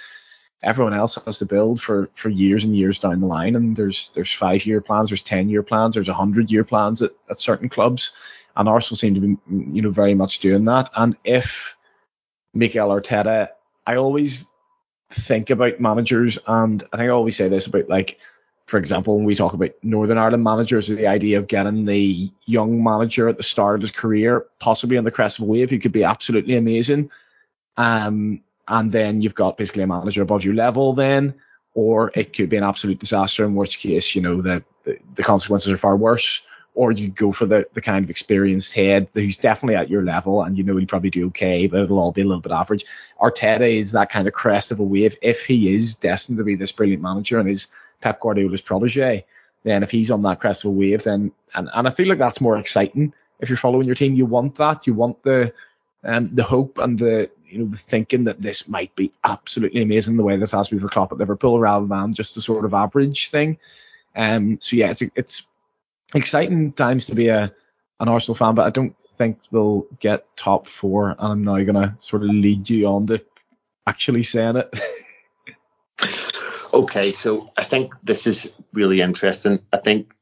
[0.63, 4.11] Everyone else has to build for for years and years down the line, and there's
[4.11, 7.69] there's five year plans, there's ten year plans, there's hundred year plans at, at certain
[7.69, 8.13] clubs,
[8.57, 9.37] and Arsenal seem to be
[9.75, 10.91] you know very much doing that.
[10.97, 11.77] And if
[12.55, 13.49] Mikel Arteta,
[13.87, 14.47] I always
[15.11, 18.19] think about managers, and I think I always say this about like
[18.67, 22.83] for example, when we talk about Northern Ireland managers, the idea of getting the young
[22.83, 25.79] manager at the start of his career, possibly on the crest of a wave, who
[25.79, 27.11] could be absolutely amazing.
[27.77, 31.35] Um, and then you've got basically a manager above your level then,
[31.75, 35.23] or it could be an absolute disaster, in which case, you know, the, the, the
[35.23, 36.45] consequences are far worse.
[36.75, 40.43] Or you go for the, the kind of experienced head who's definitely at your level
[40.43, 42.85] and you know he'll probably do okay, but it'll all be a little bit average.
[43.19, 46.55] Arteta is that kind of crest of a wave if he is destined to be
[46.55, 47.69] this brilliant manager and is
[48.03, 49.25] Pep Guardiola's protege,
[49.62, 52.19] then if he's on that crest of a wave, then and, and I feel like
[52.19, 53.14] that's more exciting.
[53.41, 54.87] If you're following your team, you want that.
[54.87, 55.53] You want the
[56.05, 60.23] um, the hope and the you know thinking that this might be absolutely amazing the
[60.23, 63.31] way this has been for Klopp at Liverpool rather than just a sort of average
[63.31, 63.59] thing.
[64.15, 65.43] Um, so yeah, it's it's
[66.15, 67.53] exciting times to be a
[67.99, 71.11] an Arsenal fan, but I don't think they'll get top four.
[71.11, 73.25] And I'm now gonna sort of lead you on to
[73.87, 74.79] actually saying it.
[76.77, 79.61] Okay, so I think this is really interesting.
[79.73, 80.13] I think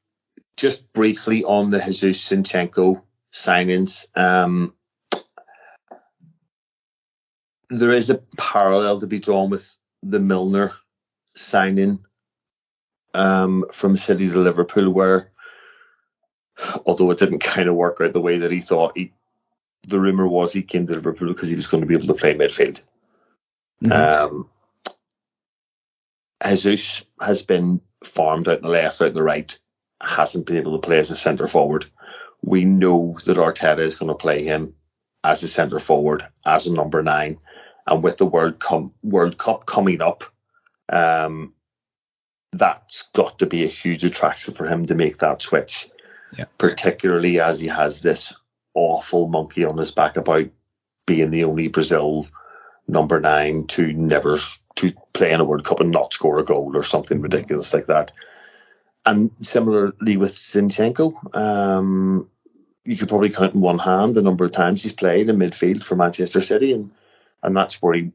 [0.57, 3.03] just briefly on the Jesus Zinchenko
[3.33, 4.73] signings, um,
[7.71, 10.73] there is a parallel to be drawn with the Milner
[11.35, 12.05] signing
[13.15, 15.31] um, from City to Liverpool, where
[16.87, 19.13] although it didn't kind of work out the way that he thought, he,
[19.87, 22.15] the rumor was he came to Liverpool because he was going to be able to
[22.15, 22.85] play midfield.
[23.83, 24.33] Mm-hmm.
[24.33, 24.49] Um,
[26.45, 29.59] Jesus has been farmed out in the left, out in the right,
[30.01, 31.87] hasn't been able to play as a centre forward.
[32.43, 34.75] We know that Arteta is going to play him
[35.23, 37.39] as a centre forward, as a number nine,
[37.87, 40.25] and with the World Cup, World Cup coming up,
[40.89, 41.55] um,
[42.53, 45.89] that's got to be a huge attraction for him to make that switch.
[46.37, 46.47] Yeah.
[46.59, 48.33] Particularly as he has this
[48.75, 50.47] awful monkey on his back about
[51.07, 52.27] being the only Brazil
[52.89, 54.39] number nine to never
[54.77, 57.87] to play in a World Cup and not score a goal or something ridiculous like
[57.87, 58.13] that.
[59.07, 62.31] And similarly with Zinchenko, um,
[62.85, 65.83] you could probably count in one hand the number of times he's played in midfield
[65.83, 66.91] for Manchester City, and
[67.45, 68.11] and that's where he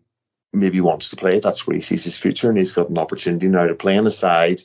[0.51, 1.39] maybe wants to play.
[1.39, 4.07] That's where he sees his future, and he's got an opportunity now to play on
[4.07, 4.61] a side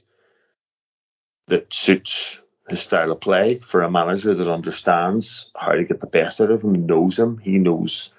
[1.49, 6.07] that suits his style of play for a manager that understands how to get the
[6.07, 8.13] best out of him, knows him, he knows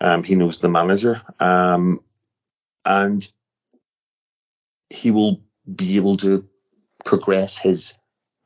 [0.00, 1.22] um, he knows the manager.
[1.38, 2.02] Um,
[2.84, 3.26] and
[4.88, 5.42] he will
[5.72, 6.48] be able to
[7.04, 7.94] progress his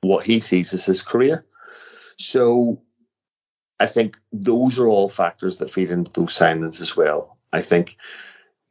[0.01, 1.47] what he sees as his career.
[2.19, 2.83] So
[3.79, 7.37] I think those are all factors that feed into those signings as well.
[7.53, 7.97] I think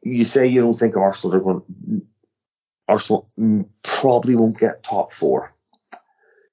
[0.02, 2.02] you say you don't think Arsenal are going.
[2.88, 3.28] Arsenal
[3.82, 5.50] probably won't get top four.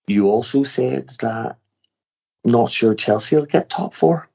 [0.08, 1.58] You also said that
[2.44, 4.28] not sure Chelsea will get top four.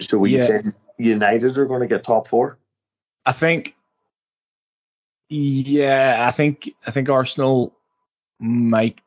[0.00, 0.44] So we yeah.
[0.46, 2.58] saying United are going to get top four?
[3.24, 3.74] I think.
[5.28, 7.74] Yeah, I think I think Arsenal
[8.38, 8.98] might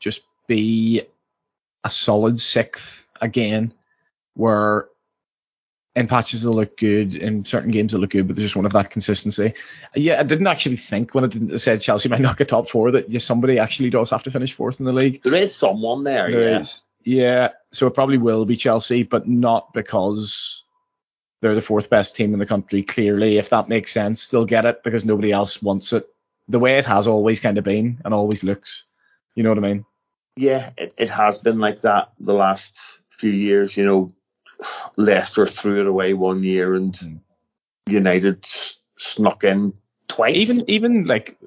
[0.00, 1.02] just be
[1.86, 3.72] a solid sixth again,
[4.34, 4.88] where
[5.94, 8.66] in patches they look good, in certain games they look good, but they just won't
[8.66, 9.54] have that consistency.
[9.94, 13.08] Yeah, I didn't actually think when I said Chelsea might not get top four that
[13.08, 15.22] yeah, somebody actually does have to finish fourth in the league.
[15.22, 16.58] There is someone there, there yeah.
[16.58, 16.82] Is.
[17.02, 20.64] Yeah, so it probably will be Chelsea, but not because
[21.40, 22.82] they're the fourth best team in the country.
[22.82, 26.04] Clearly, if that makes sense, they'll get it because nobody else wants it.
[26.48, 28.84] The way it has always kind of been and always looks.
[29.34, 29.84] You know what I mean?
[30.36, 33.76] Yeah, it, it has been like that the last few years.
[33.76, 34.08] You know,
[34.96, 37.20] Leicester threw it away one year and mm.
[37.88, 39.72] United s- snuck in
[40.08, 40.36] twice.
[40.36, 41.38] Even even like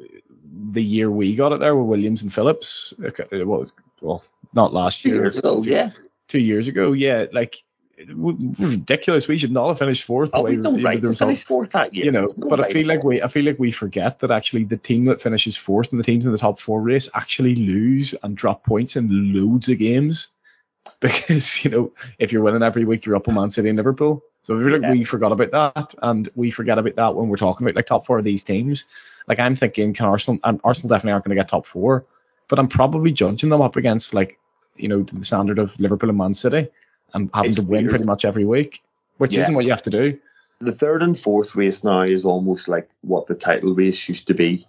[0.71, 2.93] the year we got it there with Williams and Phillips.
[3.03, 4.23] Okay, it was well,
[4.53, 5.15] not last year.
[5.15, 5.91] Two years ago, yeah.
[6.27, 7.25] Two years ago, yeah.
[7.31, 7.63] Like
[8.07, 9.27] ridiculous.
[9.27, 10.31] We should not have finished fourth.
[10.33, 12.05] Oh, we don't right to finish fourth that year.
[12.05, 14.63] You know, but right I feel like we, I feel like we forget that actually
[14.63, 18.15] the team that finishes fourth and the teams in the top four race actually lose
[18.23, 20.27] and drop points in loads of games
[20.99, 24.23] because you know if you're winning every week, you're up on Man City and Liverpool.
[24.43, 24.91] So feel like yeah.
[24.91, 28.05] we forgot about that, and we forget about that when we're talking about like top
[28.05, 28.85] four of these teams.
[29.27, 32.05] Like I'm thinking, can Arsenal and Arsenal definitely aren't going to get top four,
[32.47, 34.39] but I'm probably judging them up against like
[34.77, 36.69] you know the standard of Liverpool and Man City
[37.13, 37.89] and having it's to win weird.
[37.89, 38.81] pretty much every week,
[39.17, 39.41] which yeah.
[39.41, 40.17] isn't what you have to do.
[40.59, 44.33] The third and fourth race now is almost like what the title race used to
[44.33, 44.67] be,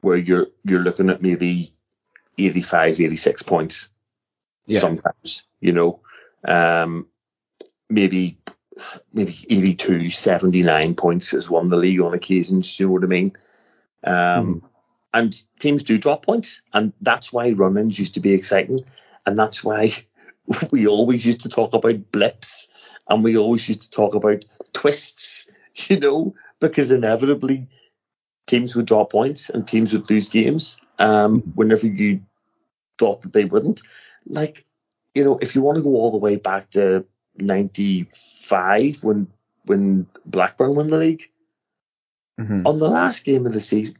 [0.00, 1.72] where you're you're looking at maybe
[2.36, 3.92] 85, 86 points
[4.66, 4.80] yeah.
[4.80, 6.00] sometimes, you know,
[6.46, 7.08] um,
[7.88, 8.38] maybe
[9.12, 12.78] maybe 82, 79 points has won the league on occasions.
[12.78, 13.32] You know what I mean?
[14.02, 14.62] Um, mm.
[15.12, 18.84] And teams do drop points, and that's why run-ins used to be exciting,
[19.24, 19.92] and that's why
[20.70, 22.68] we always used to talk about blips
[23.08, 25.50] and we always used to talk about twists,
[25.88, 27.68] you know, because inevitably
[28.46, 32.20] teams would drop points and teams would lose games um, whenever you
[32.98, 33.82] thought that they wouldn't.
[34.26, 34.64] Like,
[35.14, 39.28] you know, if you want to go all the way back to 95 when
[39.66, 41.22] when Blackburn won the league,
[42.38, 42.66] mm-hmm.
[42.66, 43.96] on the last game of the season,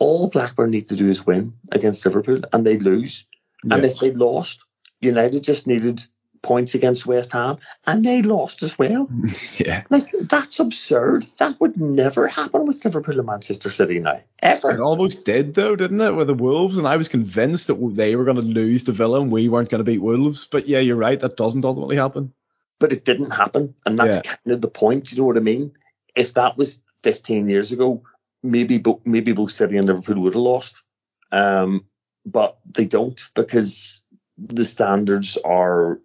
[0.00, 3.26] all Blackburn need to do is win against Liverpool and they lose.
[3.68, 4.60] And if they lost,
[5.00, 6.02] United just needed
[6.42, 9.08] points against West Ham, and they lost as well.
[9.56, 11.26] Yeah, like that's absurd.
[11.38, 14.70] That would never happen with Liverpool and Manchester City now, ever.
[14.70, 16.78] It almost did though, didn't it, with the Wolves?
[16.78, 19.68] And I was convinced that they were going to lose to Villa and we weren't
[19.68, 20.46] going to beat Wolves.
[20.50, 21.20] But yeah, you're right.
[21.20, 22.32] That doesn't ultimately happen.
[22.78, 24.22] But it didn't happen, and that's yeah.
[24.22, 25.12] kind of the point.
[25.12, 25.72] You know what I mean?
[26.14, 28.02] If that was 15 years ago,
[28.42, 30.82] maybe maybe both City and Liverpool would have lost.
[31.30, 31.84] Um,
[32.24, 34.02] but they don't because
[34.38, 36.00] the standards are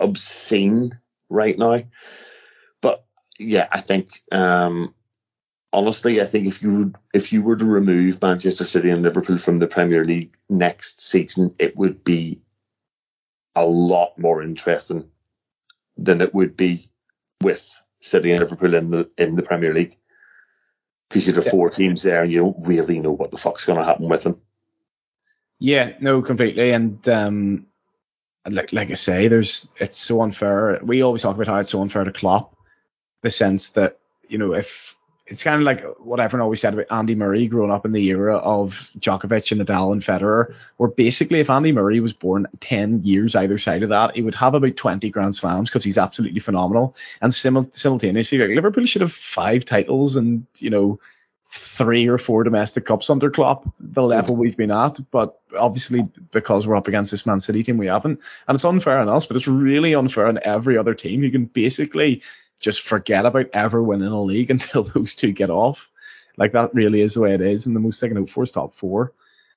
[0.00, 1.78] obscene right now.
[2.80, 3.04] But
[3.38, 4.94] yeah, I think um,
[5.72, 9.38] honestly, I think if you would if you were to remove Manchester City and Liverpool
[9.38, 12.42] from the Premier League next season, it would be
[13.54, 15.10] a lot more interesting
[15.96, 16.86] than it would be
[17.42, 19.96] with City and Liverpool in the in the Premier League
[21.08, 23.78] because you'd have four teams there and you don't really know what the fuck's going
[23.78, 24.40] to happen with them.
[25.62, 26.72] Yeah, no, completely.
[26.72, 27.66] And um,
[28.50, 30.80] like like I say, there's it's so unfair.
[30.82, 32.56] We always talk about how it's so unfair to Klopp,
[33.22, 34.96] the sense that you know if
[35.28, 38.04] it's kind of like what everyone always said about Andy Murray growing up in the
[38.08, 43.04] era of Djokovic and Nadal and Federer, where basically if Andy Murray was born 10
[43.04, 46.40] years either side of that, he would have about 20 Grand Slams because he's absolutely
[46.40, 46.96] phenomenal.
[47.20, 50.98] And simultaneously, like Liverpool should have five titles and, you know,
[51.72, 54.98] three or four domestic cups under Klopp, the level we've been at.
[55.10, 58.20] But obviously, because we're up against this Man City team, we haven't.
[58.46, 61.22] And it's unfair on us, but it's really unfair on every other team.
[61.22, 62.22] You can basically
[62.60, 65.90] just forget about ever winning a league until those two get off.
[66.36, 67.64] Like that really is the way it is.
[67.64, 69.14] And the most second hope for is top four.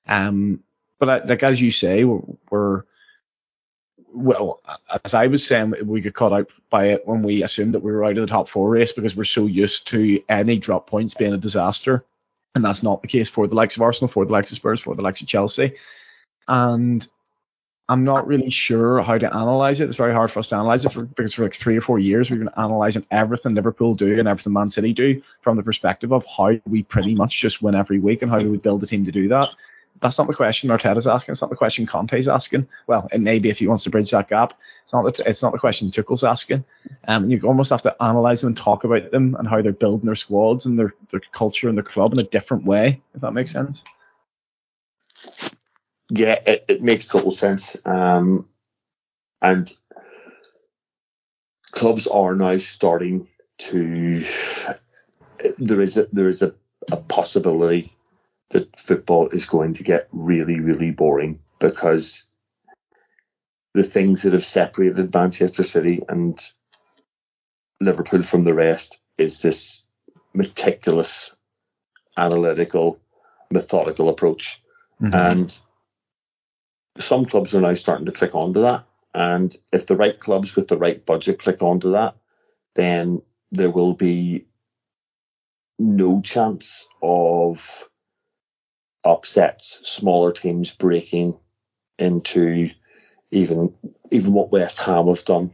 [0.08, 0.60] Um,
[0.98, 2.82] but uh, like as you say, we're, we're
[4.16, 4.60] well,
[5.04, 7.92] as I was saying, we get caught out by it when we assumed that we
[7.92, 11.12] were out of the top four race because we're so used to any drop points
[11.12, 12.02] being a disaster.
[12.54, 14.80] And that's not the case for the likes of Arsenal, for the likes of Spurs,
[14.80, 15.74] for the likes of Chelsea.
[16.48, 17.06] And
[17.90, 19.88] I'm not really sure how to analyze it.
[19.88, 21.98] It's very hard for us to analyze it for, because for like three or four
[21.98, 26.10] years we've been analysing everything Liverpool do and everything Man City do from the perspective
[26.10, 28.86] of how we pretty much just win every week and how do we build a
[28.86, 29.50] team to do that.
[30.00, 31.32] That's not the question Arteta's asking.
[31.32, 32.68] It's not the question Conte's asking.
[32.86, 34.54] Well, it may be if he wants to bridge that gap.
[34.82, 35.02] It's not.
[35.02, 36.64] The, it's not the question Tuchel's asking.
[37.08, 40.06] Um, you almost have to analyze them and talk about them and how they're building
[40.06, 43.02] their squads and their their culture and their club in a different way.
[43.14, 43.84] If that makes sense.
[46.10, 47.76] Yeah, it, it makes total sense.
[47.84, 48.48] Um,
[49.42, 49.70] and
[51.70, 53.26] clubs are now starting
[53.58, 54.22] to.
[55.58, 56.54] There is a there is a,
[56.90, 57.92] a possibility
[58.50, 62.24] that football is going to get really really boring because
[63.74, 66.38] the things that have separated Manchester City and
[67.78, 69.82] Liverpool from the rest is this
[70.34, 71.36] meticulous,
[72.16, 73.00] analytical,
[73.50, 74.62] methodical approach.
[75.00, 75.14] Mm-hmm.
[75.14, 75.58] And
[76.96, 78.84] some clubs are now starting to click onto that.
[79.14, 82.16] And if the right clubs with the right budget click onto that,
[82.74, 83.20] then
[83.52, 84.46] there will be
[85.78, 87.86] no chance of
[89.06, 91.38] upsets, smaller teams breaking
[91.98, 92.68] into
[93.30, 93.74] even
[94.10, 95.52] even what West Ham have done,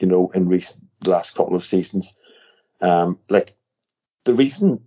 [0.00, 2.14] you know, in recent last couple of seasons.
[2.80, 3.52] Um, like
[4.24, 4.84] the reason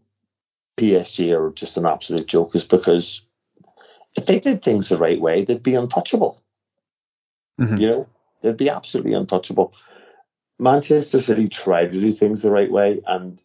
[0.78, 3.22] PSG are just an absolute joke is because
[4.16, 6.42] if they did things the right way, they'd be untouchable.
[7.60, 7.78] Mm-hmm.
[7.78, 8.08] You know,
[8.42, 9.74] they'd be absolutely untouchable.
[10.60, 13.42] Manchester City tried to do things the right way and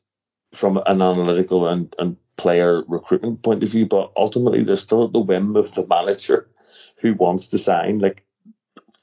[0.53, 5.12] from an analytical and, and player recruitment point of view, but ultimately they're still at
[5.12, 6.49] the whim of the manager
[6.97, 8.24] who wants to sign like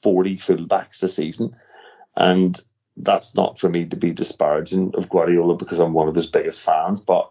[0.02, 1.54] 40 fullbacks a season.
[2.16, 2.60] And
[2.96, 6.64] that's not for me to be disparaging of Guardiola because I'm one of his biggest
[6.64, 7.30] fans, but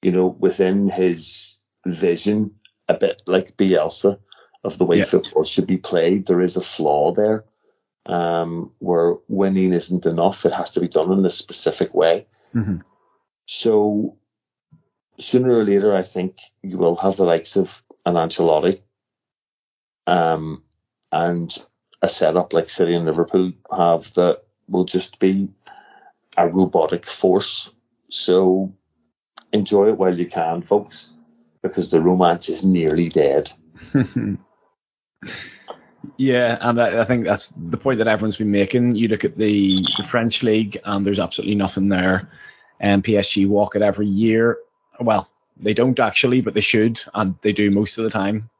[0.00, 2.54] you know, within his vision
[2.88, 4.18] a bit like Bielsa
[4.64, 5.04] of the way yeah.
[5.04, 6.26] football should be played.
[6.26, 7.44] There is a flaw there
[8.06, 10.46] um, where winning isn't enough.
[10.46, 12.26] It has to be done in a specific way.
[12.54, 12.78] Mm-hmm.
[13.44, 14.16] So
[15.22, 18.82] sooner or later, I think you will have the likes of an Ancelotti
[20.06, 20.62] um,
[21.10, 21.56] and
[22.00, 25.48] a setup like City and Liverpool have that will just be
[26.36, 27.72] a robotic force.
[28.08, 28.72] So
[29.52, 31.12] enjoy it while you can, folks
[31.62, 33.50] because the romance is nearly dead.
[36.16, 38.96] yeah, and I, I, think that's the point that everyone's been making.
[38.96, 42.28] You look at the, the French league, and there's absolutely nothing there.
[42.80, 44.58] And PSG walk it every year.
[45.02, 48.50] Well, they don't actually, but they should, and they do most of the time.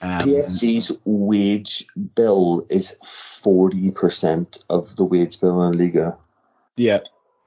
[0.00, 6.18] Um, PSG's wage bill is forty percent of the wage bill in Liga.
[6.76, 7.00] Yeah,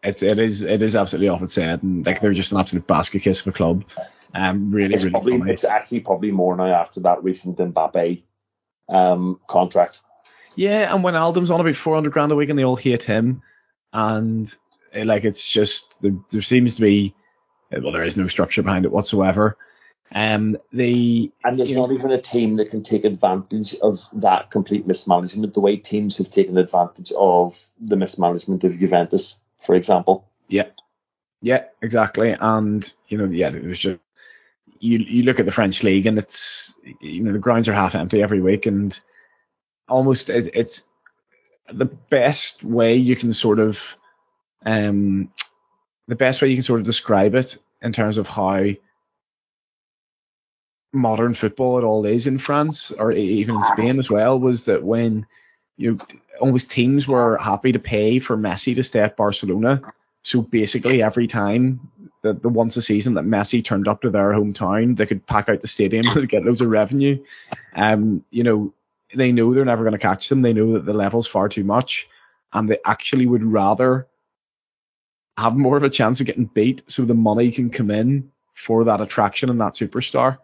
[0.04, 2.88] it's it is it is absolutely off its head, and like they're just an absolute
[2.88, 3.84] basket case of a club.
[4.34, 5.52] Um, really, it's really probably, funny.
[5.52, 8.24] It's actually probably more now after that recent Mbappe
[8.90, 10.02] um, contract.
[10.56, 13.42] Yeah, and when Aldum's on about 400 grand a week and they all hate him,
[13.92, 14.54] and
[14.94, 17.14] eh, like it's just there, there seems to be
[17.72, 19.58] well there is no structure behind it whatsoever.
[20.14, 24.52] Um, the and there's not know, even a team that can take advantage of that
[24.52, 25.54] complete mismanagement.
[25.54, 30.30] The way teams have taken advantage of the mismanagement of Juventus, for example.
[30.48, 30.68] Yeah,
[31.42, 32.36] yeah, exactly.
[32.40, 34.00] And you know, yeah, it was just
[34.80, 37.96] you you look at the French league and it's you know the grounds are half
[37.96, 38.98] empty every week and
[39.88, 40.84] almost it's
[41.68, 43.96] the best way you can sort of
[44.66, 45.32] um
[46.08, 48.66] the best way you can sort of describe it in terms of how
[50.94, 54.84] modern football it all is in France or even in Spain as well was that
[54.84, 55.26] when
[55.78, 56.00] you
[56.40, 59.82] almost teams were happy to pay for Messi to stay at Barcelona
[60.26, 61.92] so basically, every time
[62.24, 65.50] the, the once a season that Messi turned up to their hometown, they could pack
[65.50, 67.24] out the stadium and get loads of revenue.
[67.76, 68.74] Um, you know,
[69.14, 70.42] they know they're never going to catch them.
[70.42, 72.08] They know that the level's far too much,
[72.52, 74.08] and they actually would rather
[75.38, 78.86] have more of a chance of getting beat, so the money can come in for
[78.86, 80.38] that attraction and that superstar.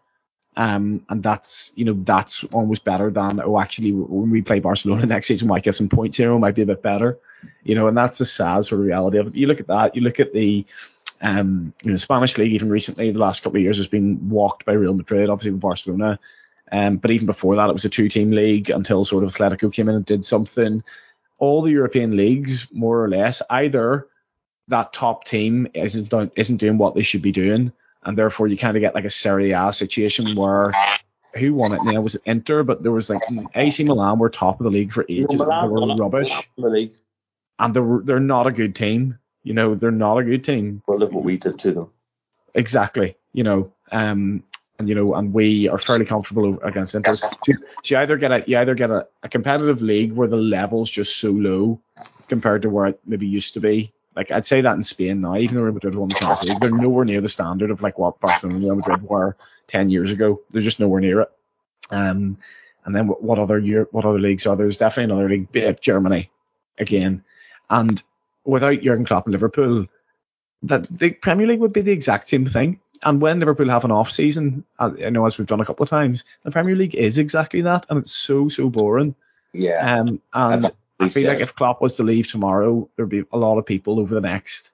[0.57, 5.05] Um, and that's you know that's almost better than oh actually when we play Barcelona
[5.07, 7.19] next season we might get some points here, might be a bit better,
[7.63, 9.35] you know, and that's the sad sort of reality of it.
[9.35, 10.65] You look at that, you look at the
[11.21, 14.65] um, you know, Spanish league even recently the last couple of years has been walked
[14.65, 16.19] by Real Madrid, obviously with Barcelona,
[16.69, 19.87] um, but even before that it was a two-team league until sort of Atletico came
[19.87, 20.83] in and did something.
[21.37, 24.07] All the European leagues, more or less, either
[24.71, 27.71] that top team isn't isn't doing what they should be doing
[28.03, 30.71] and therefore you kind of get like a Serie A situation where
[31.35, 33.21] who won it now was it Inter, but there was like
[33.55, 35.37] AC Milan were top of the league for ages.
[35.37, 36.97] Milan, they were rubbish, the
[37.59, 39.17] and they're they're not a good team.
[39.43, 40.81] You know, they're not a good team.
[40.87, 41.91] Well, look what we did to them.
[42.53, 43.15] Exactly.
[43.33, 44.43] You know, um,
[44.77, 47.13] and you know, and we are fairly comfortable against Inter.
[47.13, 50.89] So you either get a you either get a, a competitive league where the level's
[50.89, 51.79] just so low
[52.27, 53.93] compared to where it maybe used to be.
[54.15, 56.59] Like I'd say that in Spain now, even though Real Madrid won the Champions League,
[56.59, 59.37] they're nowhere near the standard of like what Barcelona and Real Madrid were
[59.67, 60.41] ten years ago.
[60.49, 61.31] They're just nowhere near it.
[61.91, 62.37] Um,
[62.83, 64.65] and then what, what other year, what other leagues are there?
[64.65, 66.29] There's definitely another league, be it Germany
[66.77, 67.23] again.
[67.69, 68.01] And
[68.43, 69.87] without Jurgen Klopp and Liverpool,
[70.63, 72.79] that the Premier League would be the exact same thing.
[73.03, 75.83] And when Liverpool have an off season, uh, I know as we've done a couple
[75.83, 79.15] of times, the Premier League is exactly that, and it's so so boring.
[79.53, 79.95] Yeah.
[79.99, 80.69] Um, and
[81.01, 83.99] I feel like if Klopp was to leave tomorrow, there'd be a lot of people
[83.99, 84.71] over the next,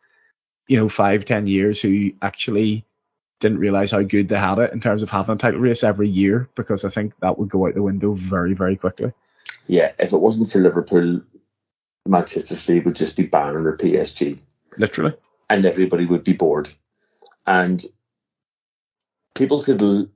[0.67, 2.85] you know, five ten years who actually
[3.39, 6.09] didn't realize how good they had it in terms of having a title race every
[6.09, 9.13] year, because I think that would go out the window very very quickly.
[9.67, 11.21] Yeah, if it wasn't for Liverpool,
[12.07, 14.39] Manchester City would just be banning their PSG.
[14.77, 15.13] Literally.
[15.49, 16.69] And everybody would be bored.
[17.45, 17.83] And
[19.35, 20.07] people could l-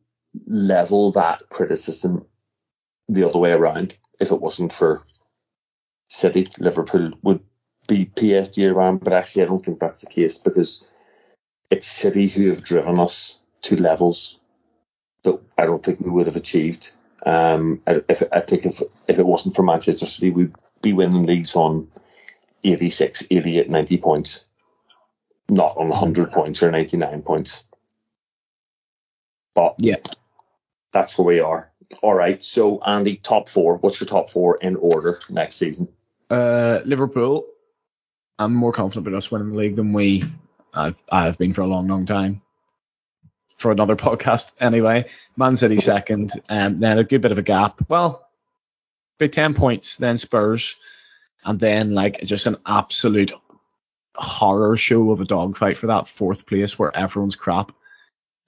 [0.48, 2.26] level that criticism
[3.08, 3.96] the other way around.
[4.20, 5.04] If it wasn't for
[6.12, 7.40] City, Liverpool would
[7.88, 10.86] be PSG around, but actually I don't think that's the case because
[11.70, 14.38] it's City who have driven us to levels
[15.24, 16.92] that I don't think we would have achieved.
[17.26, 21.56] Um, if I think if if it wasn't for Manchester City, we'd be winning leagues
[21.56, 21.88] on
[22.66, 24.46] 86, 88, 90 points,
[25.50, 27.64] not on 100 points or 99 points.
[29.56, 29.96] But yeah,
[30.92, 31.72] that's where we are.
[32.02, 32.44] All right.
[32.44, 33.78] So Andy, top four.
[33.78, 35.88] What's your top four in order next season?
[36.32, 37.46] Uh, Liverpool.
[38.40, 40.24] I'm more confident about us winning the league than we
[40.74, 42.42] I've I've been for a long, long time.
[43.58, 45.10] For another podcast, anyway.
[45.36, 47.82] Man City second, and um, then a good bit of a gap.
[47.90, 48.26] Well,
[49.20, 50.78] big ten points, then Spurs,
[51.44, 53.34] and then like just an absolute
[54.16, 57.74] horror show of a dogfight for that fourth place where everyone's crap.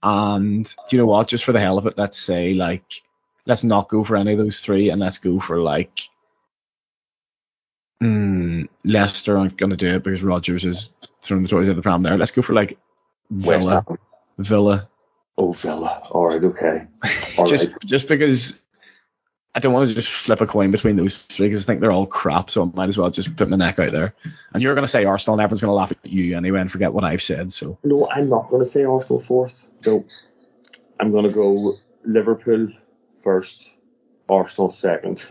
[0.01, 1.27] And do you know what?
[1.27, 3.03] Just for the hell of it, let's say like
[3.45, 5.99] let's not go for any of those three, and let's go for like.
[8.01, 11.81] Mm, Leicester aren't going to do it because Rodgers is throwing the toys at the
[11.81, 12.17] pram there.
[12.17, 12.77] Let's go for like
[13.29, 13.85] Villa.
[14.37, 14.89] Villa.
[15.37, 16.07] Oh, Villa.
[16.11, 16.87] All right, okay.
[17.37, 17.81] All just right.
[17.85, 18.63] just because
[19.55, 21.91] I don't want to just flip a coin between those three because I think they're
[21.91, 24.15] all crap, so I might as well just put my neck out there.
[24.53, 26.71] And you're going to say Arsenal, and everyone's going to laugh at you anyway and
[26.71, 27.51] forget what I've said.
[27.51, 29.69] So no, I'm not going to say Arsenal fourth.
[29.85, 30.05] No,
[30.99, 32.69] I'm going to go Liverpool
[33.23, 33.77] first,
[34.27, 35.25] Arsenal second.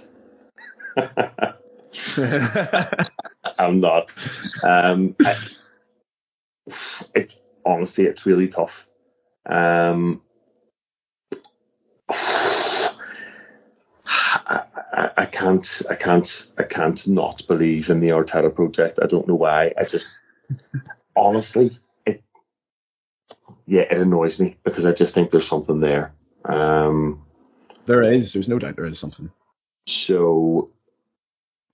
[3.58, 4.12] I'm not.
[4.62, 5.36] Um, I,
[7.14, 8.86] it's honestly, it's really tough.
[9.46, 10.22] Um,
[12.08, 12.90] I,
[14.92, 18.98] I, I, can't, I can't, I can't not believe in the Arteta project.
[19.02, 19.72] I don't know why.
[19.78, 20.08] I just,
[21.16, 22.22] honestly, it,
[23.66, 26.14] yeah, it annoys me because I just think there's something there.
[26.44, 27.24] Um,
[27.86, 28.32] there is.
[28.32, 29.30] There's no doubt there is something.
[29.86, 30.70] So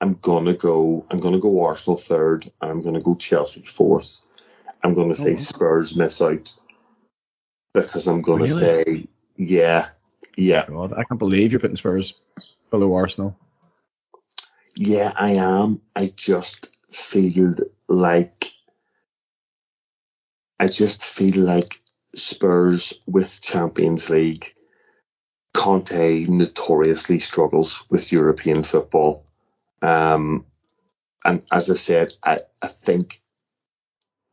[0.01, 1.05] I'm gonna go.
[1.11, 4.25] I'm gonna go Arsenal third, and I'm gonna go Chelsea fourth.
[4.83, 5.37] I'm gonna oh, say oh.
[5.37, 6.57] Spurs miss out
[7.75, 8.85] because I'm gonna really?
[8.85, 9.89] say yeah,
[10.37, 10.67] yeah.
[10.69, 12.15] Oh, God, I can't believe you're putting Spurs
[12.71, 13.37] below Arsenal.
[14.77, 15.81] Yeah, I am.
[15.97, 17.55] I just feel
[17.89, 18.53] like
[20.61, 21.81] I just feel like
[22.15, 24.55] Spurs with Champions League.
[25.55, 29.25] Conte notoriously struggles with European football.
[29.83, 30.47] Um,
[31.25, 33.21] and as I've said, I, I think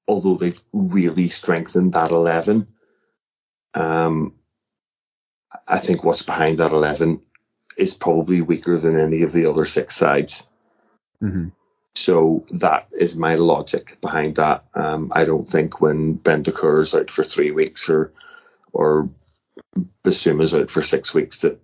[0.08, 2.68] although they've really strengthened that 11,
[3.74, 4.34] um,
[5.68, 7.22] I think what's behind that 11
[7.78, 10.48] is probably weaker than any of the other six sides.
[11.22, 11.50] Mm-hmm.
[11.96, 14.66] So that is my logic behind that.
[14.74, 18.12] Um, I don't think when Bentancur is out for three weeks or
[18.74, 19.10] or
[20.04, 21.60] Bissouma's out for six weeks that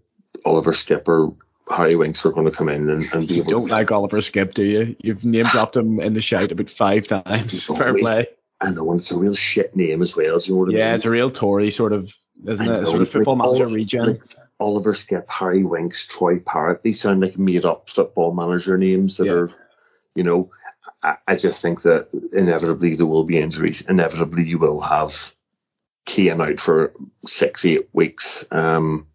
[0.45, 1.31] Oliver Skipper
[1.71, 4.53] Harry Winks are going to come in and, and be you don't like Oliver Skipp,
[4.53, 4.95] do you?
[4.99, 7.65] You've name dropped him in the shout about five times.
[7.65, 8.27] Fair play.
[8.59, 10.39] I know, and it's a real shit name as well.
[10.39, 10.95] Do you know what yeah, I mean?
[10.95, 12.15] it's a real Tory sort of,
[12.45, 12.81] isn't I it?
[12.81, 14.05] Know, sort of football like manager regen.
[14.05, 14.21] Like
[14.59, 16.83] Oliver Skipp, Harry Winks, Troy Parrott.
[16.83, 19.33] These sound like made up football manager names that yeah.
[19.33, 19.49] are,
[20.13, 20.51] you know,
[21.01, 23.81] I, I just think that inevitably there will be injuries.
[23.81, 25.33] Inevitably you will have
[26.05, 26.93] Kane out for
[27.25, 28.45] six, eight weeks.
[28.51, 29.07] Um,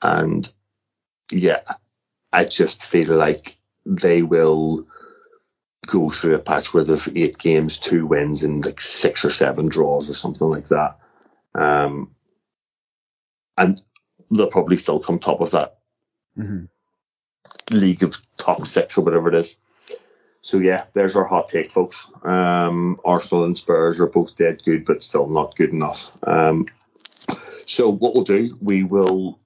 [0.00, 0.50] and
[1.30, 1.60] yeah,
[2.32, 3.56] I just feel like
[3.86, 4.86] they will
[5.86, 9.68] go through a patch where they've eight games, two wins, and like six or seven
[9.68, 10.98] draws or something like that.
[11.54, 12.14] Um,
[13.56, 13.80] and
[14.30, 15.78] they'll probably still come top of that
[16.36, 16.64] mm-hmm.
[17.74, 19.56] league of top six or whatever it is.
[20.40, 22.10] So yeah, there's our hot take, folks.
[22.22, 26.16] Um, Arsenal and Spurs are both dead good, but still not good enough.
[26.22, 26.66] Um,
[27.66, 29.38] So what we'll do, we will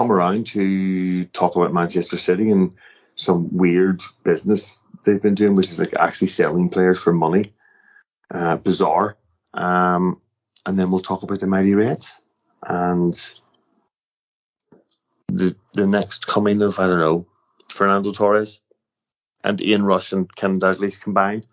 [0.00, 2.72] come around to talk about Manchester City and
[3.16, 7.52] some weird business they've been doing, which is like actually selling players for money.
[8.30, 9.18] Uh, bizarre.
[9.52, 10.22] Um,
[10.64, 12.18] and then we'll talk about the Mighty Reds
[12.66, 13.14] and
[15.28, 17.26] the the next coming of I don't know
[17.68, 18.62] Fernando Torres
[19.44, 21.46] and Ian Rush and Kenny Dalglish combined.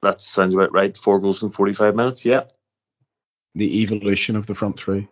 [0.00, 0.96] That sounds about right.
[0.96, 2.24] Four goals in 45 minutes.
[2.24, 2.44] Yeah.
[3.54, 5.08] The evolution of the front three.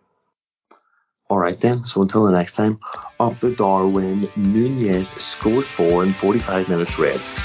[1.27, 1.85] All right then.
[1.85, 2.79] So until the next time,
[3.19, 7.39] up the Darwin, Nunez scores four in 45 minutes Reds.